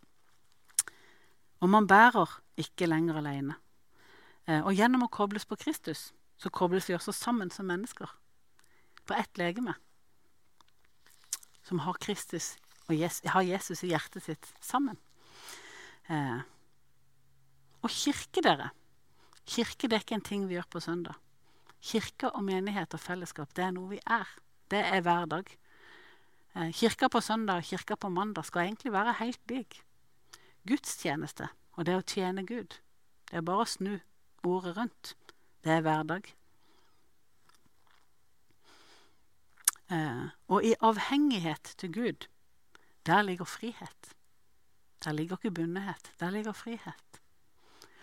Og 1.63 1.71
man 1.71 1.87
bærer 1.87 2.41
ikke 2.59 2.91
lenger 2.91 3.23
alene. 3.23 3.61
Eh, 4.51 4.59
og 4.59 4.75
gjennom 4.75 5.07
å 5.07 5.13
kobles 5.13 5.47
på 5.47 5.63
Kristus 5.63 6.11
så 6.37 6.51
kobles 6.51 6.91
vi 6.91 6.99
også 6.99 7.15
sammen 7.15 7.55
som 7.55 7.71
mennesker. 7.71 8.11
På 9.07 9.15
ett 9.15 9.39
legeme 9.39 9.79
som 11.67 11.83
har 11.83 11.99
Kristus 12.03 12.55
og 12.87 12.95
Jesus, 12.95 13.27
har 13.33 13.43
Jesus 13.43 13.83
i 13.83 13.91
hjertet 13.91 14.23
sitt 14.23 14.51
sammen. 14.63 14.99
Eh, 16.07 16.43
og 17.83 17.91
kirke, 17.91 18.43
dere. 18.45 18.71
Kirke 19.47 19.89
det 19.91 19.99
er 19.99 20.05
ikke 20.05 20.19
en 20.21 20.27
ting 20.27 20.47
vi 20.47 20.57
gjør 20.57 20.69
på 20.71 20.83
søndag. 20.83 21.19
Kirke 21.83 22.31
og 22.31 22.45
menighet 22.47 22.95
og 22.95 23.03
fellesskap 23.03 23.53
det 23.55 23.67
er 23.67 23.75
noe 23.75 23.97
vi 23.97 24.01
er. 24.03 24.31
Det 24.71 24.83
er 24.83 25.03
hverdag. 25.07 25.51
Eh, 26.55 26.71
kirka 26.75 27.11
på 27.13 27.21
søndag 27.21 27.63
og 27.63 27.69
kirka 27.69 27.99
på 27.99 28.11
mandag 28.11 28.47
skal 28.47 28.67
egentlig 28.67 28.95
være 28.95 29.19
helt 29.21 29.43
lik. 29.51 29.83
Gudstjeneste 30.67 31.51
og 31.77 31.87
det 31.87 31.99
å 31.99 32.07
tjene 32.07 32.47
Gud. 32.47 32.79
Det 33.27 33.39
er 33.39 33.47
bare 33.47 33.67
å 33.67 33.71
snu 33.71 33.99
ordet 34.47 34.77
rundt. 34.79 35.15
Det 35.67 35.75
er 35.75 35.83
hverdag. 35.87 36.31
Eh, 39.91 40.29
og 40.49 40.65
i 40.65 40.75
avhengighet 40.81 41.75
til 41.79 41.93
Gud, 41.93 42.27
der 43.07 43.23
ligger 43.23 43.45
frihet. 43.45 44.17
Der 45.05 45.13
ligger 45.13 45.37
ikke 45.37 45.51
bundenhet. 45.51 46.13
Der 46.21 46.31
ligger 46.31 46.53
frihet. 46.53 47.21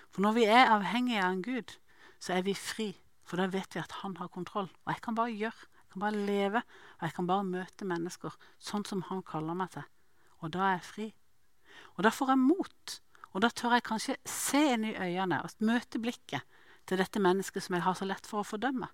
For 0.10 0.22
når 0.22 0.32
vi 0.32 0.44
er 0.44 0.70
avhengige 0.70 1.24
av 1.24 1.32
en 1.32 1.44
Gud, 1.44 1.76
så 2.20 2.34
er 2.34 2.42
vi 2.42 2.54
fri. 2.54 2.94
For 3.24 3.40
da 3.40 3.48
vet 3.52 3.76
vi 3.76 3.82
at 3.82 3.92
han 4.04 4.18
har 4.18 4.28
kontroll. 4.28 4.70
Og 4.86 4.94
jeg 4.94 5.02
kan 5.02 5.16
bare 5.16 5.32
gjøre, 5.32 5.68
jeg 5.80 5.92
kan 5.92 6.00
bare 6.00 6.26
leve, 6.26 6.62
og 7.00 7.02
jeg 7.02 7.14
kan 7.14 7.28
bare 7.28 7.44
møte 7.44 7.86
mennesker 7.86 8.38
sånn 8.60 8.86
som 8.86 9.02
han 9.10 9.24
kaller 9.24 9.58
meg 9.58 9.74
til. 9.74 9.88
Og 10.40 10.54
da 10.54 10.68
er 10.68 10.78
jeg 10.78 10.88
fri. 10.88 11.08
Og 11.98 12.04
da 12.04 12.12
får 12.14 12.34
jeg 12.34 12.44
mot. 12.44 13.00
Og 13.34 13.42
da 13.42 13.50
tør 13.50 13.76
jeg 13.76 13.88
kanskje 13.88 14.16
se 14.30 14.62
inn 14.76 14.86
i 14.86 14.96
øynene 14.96 15.42
og 15.44 15.66
møte 15.66 16.00
blikket 16.00 16.46
til 16.88 17.00
dette 17.02 17.20
mennesket 17.20 17.66
som 17.66 17.76
jeg 17.76 17.86
har 17.88 17.98
så 17.98 18.06
lett 18.06 18.28
for 18.30 18.44
å 18.44 18.48
fordømme. 18.48 18.88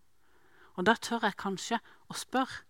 Og 0.77 0.85
da 0.87 0.95
tør 0.95 1.27
jeg 1.27 1.35
kanskje 1.41 1.81
å 2.07 2.15
spørre 2.15 2.63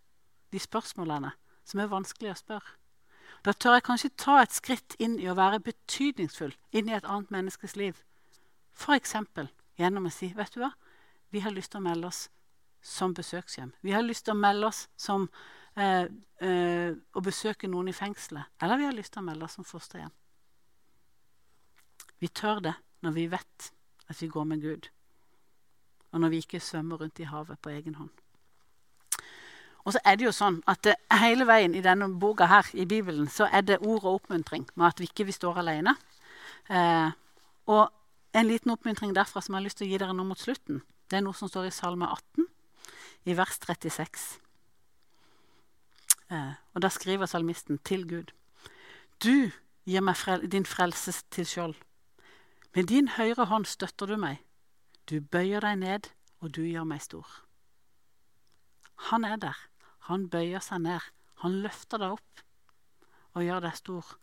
de 0.51 0.59
spørsmålene 0.59 1.31
som 1.67 1.81
er 1.81 1.91
vanskelig 1.91 2.33
å 2.33 2.39
spørre. 2.39 2.75
Da 3.45 3.53
tør 3.53 3.77
jeg 3.77 3.85
kanskje 3.87 4.15
ta 4.19 4.39
et 4.41 4.55
skritt 4.55 4.95
inn 4.99 5.15
i 5.21 5.29
å 5.31 5.37
være 5.37 5.61
betydningsfull 5.63 6.55
inn 6.75 6.89
i 6.89 6.95
et 6.97 7.07
annet 7.07 7.31
menneskes 7.31 7.77
liv. 7.79 8.01
F.eks. 8.75 9.15
gjennom 9.79 10.09
å 10.09 10.11
si 10.11 10.33
vet 10.35 10.53
du 10.53 10.59
hva, 10.63 10.73
vi 11.31 11.43
har 11.45 11.55
lyst 11.55 11.71
til 11.71 11.79
å 11.79 11.85
melde 11.85 12.09
oss 12.09 12.27
som 12.81 13.13
besøkshjem. 13.13 13.73
Vi 13.81 13.93
har 13.95 14.03
lyst 14.03 14.25
til 14.25 14.35
å 14.35 14.39
melde 14.39 14.69
oss 14.71 14.87
som 14.99 15.27
eh, 15.75 16.07
eh, 16.41 16.91
å 17.13 17.23
besøke 17.23 17.67
noen 17.67 17.91
i 17.91 17.95
fengselet. 17.95 18.49
Eller 18.61 18.79
vi 18.79 18.87
har 18.87 18.95
lyst 18.95 19.13
til 19.13 19.23
å 19.23 19.27
melde 19.27 19.45
oss 19.45 19.57
som 19.59 19.67
fosterhjem. 19.67 20.13
Vi 22.19 22.27
tør 22.27 22.63
det 22.63 22.75
når 23.05 23.15
vi 23.15 23.27
vet 23.31 23.69
at 24.09 24.21
vi 24.21 24.27
går 24.27 24.47
med 24.49 24.61
Gud, 24.61 24.89
og 26.11 26.19
når 26.19 26.33
vi 26.33 26.41
ikke 26.43 26.59
svømmer 26.59 26.99
rundt 26.99 27.19
i 27.19 27.29
havet 27.29 27.61
på 27.61 27.71
egen 27.71 27.95
hånd. 27.95 28.18
Og 29.85 29.95
så 29.95 30.01
er 30.05 30.17
det 30.19 30.27
jo 30.27 30.33
sånn 30.35 30.59
at 30.69 30.87
Hele 31.21 31.47
veien 31.47 31.75
i 31.75 31.83
denne 31.83 32.09
boka 32.19 32.47
her, 32.49 32.67
i 32.73 32.85
Bibelen 32.85 33.29
så 33.31 33.47
er 33.51 33.63
det 33.65 33.79
ord 33.79 34.03
og 34.03 34.19
oppmuntring 34.19 34.67
med 34.75 34.87
at 34.87 34.99
vi 34.99 35.07
ikke 35.09 35.27
vi 35.29 35.35
står 35.35 35.61
alene. 35.63 35.95
Eh, 36.69 37.09
og 37.71 37.89
en 38.33 38.47
liten 38.47 38.71
oppmuntring 38.71 39.15
derfra 39.15 39.41
som 39.41 39.55
jeg 39.55 39.59
har 39.59 39.65
lyst 39.65 39.79
til 39.81 39.87
å 39.87 39.91
gi 39.91 39.99
dere 40.01 40.15
nå 40.15 40.25
mot 40.27 40.39
slutten, 40.39 40.83
det 41.09 41.17
er 41.17 41.25
noe 41.25 41.37
som 41.37 41.49
står 41.49 41.69
i 41.69 41.73
Salme 41.73 42.05
18, 42.05 42.45
i 43.25 43.35
vers 43.37 43.57
36. 43.65 44.27
Eh, 46.29 46.53
og 46.75 46.83
da 46.85 46.91
skriver 46.93 47.25
salmisten 47.25 47.79
til 47.83 48.05
Gud. 48.07 48.33
Du 49.23 49.49
gir 49.89 50.05
meg 50.05 50.17
frel 50.17 50.45
din 50.51 50.67
frelse 50.69 51.15
til 51.33 51.47
skjold. 51.49 51.75
Med 52.75 52.91
din 52.91 53.09
høyre 53.17 53.49
hånd 53.49 53.65
støtter 53.65 54.05
du 54.05 54.17
meg. 54.21 54.43
Du 55.09 55.17
bøyer 55.19 55.65
deg 55.65 55.79
ned, 55.81 56.11
og 56.39 56.53
du 56.53 56.61
gjør 56.61 56.85
meg 56.85 57.01
stor. 57.01 57.25
Han 59.09 59.25
er 59.25 59.41
der. 59.41 59.57
Han 60.09 60.25
bøyer 60.33 60.63
seg 60.65 60.81
ned. 60.83 61.05
Han 61.43 61.59
løfter 61.63 62.01
deg 62.01 62.17
opp 62.17 62.41
og 63.37 63.45
gjør 63.45 63.61
deg 63.67 63.77
stor. 63.77 64.15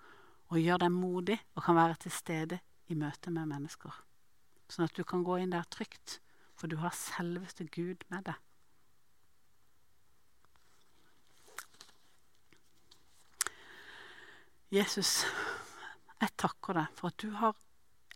Og 0.51 0.59
gjør 0.62 0.83
deg 0.83 0.92
modig 0.94 1.38
og 1.55 1.62
kan 1.66 1.79
være 1.79 1.99
til 2.03 2.14
stede 2.14 2.59
i 2.90 2.94
møte 2.99 3.33
med 3.35 3.49
mennesker. 3.51 3.94
Sånn 4.70 4.87
at 4.87 4.99
du 4.99 5.03
kan 5.07 5.22
gå 5.27 5.38
inn 5.42 5.55
der 5.55 5.66
trygt, 5.70 6.20
for 6.59 6.70
du 6.70 6.79
har 6.83 6.94
selveste 6.94 7.66
Gud 7.70 8.03
med 8.11 8.27
deg. 8.27 8.42
Jesus, 14.75 15.22
jeg 16.18 16.35
takker 16.42 16.75
deg 16.75 16.99
for 16.99 17.12
at 17.12 17.22
du 17.22 17.31
har 17.38 17.55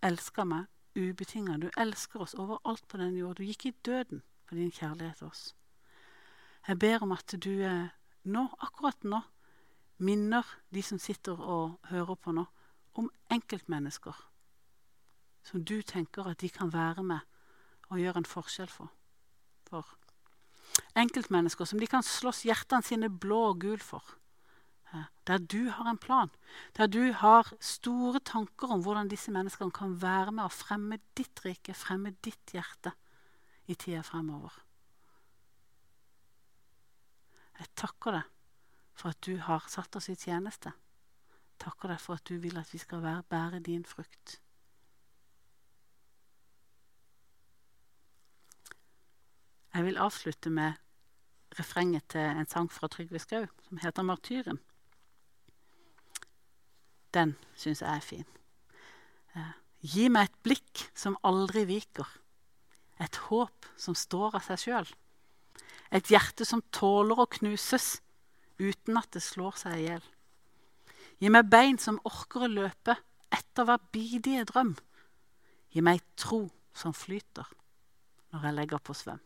elska 0.02 0.42
meg 0.44 0.66
ubetinga. 0.98 1.60
Du 1.62 1.70
elsker 1.78 2.26
oss 2.26 2.34
overalt 2.34 2.86
på 2.90 2.98
denne 2.98 3.22
jord. 3.22 3.38
Du 3.38 3.46
gikk 3.46 3.68
i 3.70 3.76
døden 3.86 4.24
for 4.46 4.58
din 4.58 4.74
kjærlighet 4.74 5.22
til 5.22 5.30
oss. 5.30 5.44
Jeg 6.68 6.78
ber 6.78 7.02
om 7.02 7.12
at 7.12 7.34
du 7.44 7.52
eh, 7.64 7.92
nå, 8.24 8.46
akkurat 8.60 9.04
nå, 9.04 9.20
minner 10.00 10.46
de 10.72 10.82
som 10.82 10.98
sitter 10.98 11.40
og 11.40 11.78
hører 11.92 12.16
på 12.16 12.32
nå, 12.32 12.44
om 13.00 13.10
enkeltmennesker 13.30 14.16
som 15.46 15.64
du 15.64 15.80
tenker 15.82 16.28
at 16.28 16.40
de 16.40 16.50
kan 16.52 16.72
være 16.72 17.04
med 17.06 17.20
og 17.90 17.98
gjøre 17.98 18.22
en 18.22 18.28
forskjell 18.28 18.70
for. 18.70 18.92
for. 19.68 19.86
Enkeltmennesker 20.98 21.66
som 21.66 21.80
de 21.80 21.88
kan 21.90 22.06
slåss 22.06 22.44
hjertene 22.46 22.86
sine 22.86 23.10
blå 23.10 23.40
og 23.50 23.60
gul 23.64 23.80
for. 23.82 24.16
Der 25.26 25.38
du 25.38 25.70
har 25.70 25.86
en 25.86 25.98
plan. 25.98 26.30
Der 26.76 26.86
du 26.86 27.12
har 27.12 27.52
store 27.60 28.18
tanker 28.20 28.72
om 28.74 28.82
hvordan 28.82 29.08
disse 29.08 29.30
menneskene 29.30 29.70
kan 29.70 29.94
være 30.02 30.32
med 30.32 30.44
og 30.44 30.52
fremme 30.52 30.98
ditt 31.16 31.44
rike, 31.44 31.74
fremme 31.74 32.10
ditt 32.24 32.54
hjerte 32.54 32.92
i 33.70 33.74
tida 33.74 34.02
fremover. 34.02 34.50
Jeg 37.60 37.68
takker 37.76 38.16
deg 38.16 38.28
for 38.96 39.12
at 39.12 39.20
du 39.24 39.34
har 39.44 39.66
satt 39.68 39.96
oss 39.96 40.08
i 40.08 40.16
tjeneste. 40.16 40.72
Takker 41.60 41.92
deg 41.92 42.00
for 42.00 42.16
at 42.16 42.24
du 42.28 42.38
vil 42.40 42.56
at 42.56 42.70
vi 42.72 42.80
skal 42.80 43.02
være, 43.04 43.26
bære 43.28 43.60
din 43.64 43.84
frukt. 43.84 44.38
Jeg 49.74 49.84
vil 49.86 50.00
avslutte 50.00 50.50
med 50.50 50.72
refrenget 51.58 52.08
til 52.08 52.20
en 52.20 52.48
sang 52.48 52.70
fra 52.72 52.88
Trygve 52.88 53.18
Skau 53.18 53.46
som 53.68 53.78
heter 53.82 54.02
'Martyren'. 54.02 54.58
Den 57.14 57.36
syns 57.54 57.82
jeg 57.82 57.96
er 57.96 58.00
fin. 58.00 58.26
Eh, 59.36 59.52
gi 59.80 60.08
meg 60.08 60.28
et 60.28 60.42
blikk 60.42 60.90
som 60.94 61.18
aldri 61.24 61.64
viker. 61.64 62.06
Et 63.00 63.16
håp 63.16 63.66
som 63.76 63.94
står 63.94 64.34
av 64.34 64.44
seg 64.46 64.58
sjøl. 64.58 64.90
Et 65.90 66.12
hjerte 66.12 66.46
som 66.46 66.62
tåler 66.74 67.18
å 67.18 67.28
knuses 67.38 67.98
uten 68.60 68.98
at 69.00 69.10
det 69.14 69.22
slår 69.24 69.58
seg 69.58 69.78
i 69.78 69.86
hjel. 69.88 70.04
Gi 71.20 71.32
meg 71.32 71.50
bein 71.52 71.78
som 71.80 72.00
orker 72.08 72.46
å 72.46 72.52
løpe 72.52 72.96
etter 73.34 73.66
hver 73.66 73.82
bidige 73.92 74.46
drøm. 74.48 74.76
Gi 75.74 75.82
meg 75.84 76.02
tro 76.18 76.46
som 76.76 76.94
flyter 76.96 77.48
når 78.30 78.46
jeg 78.46 78.56
legger 78.56 78.82
på 78.86 78.94
svøm. 78.94 79.20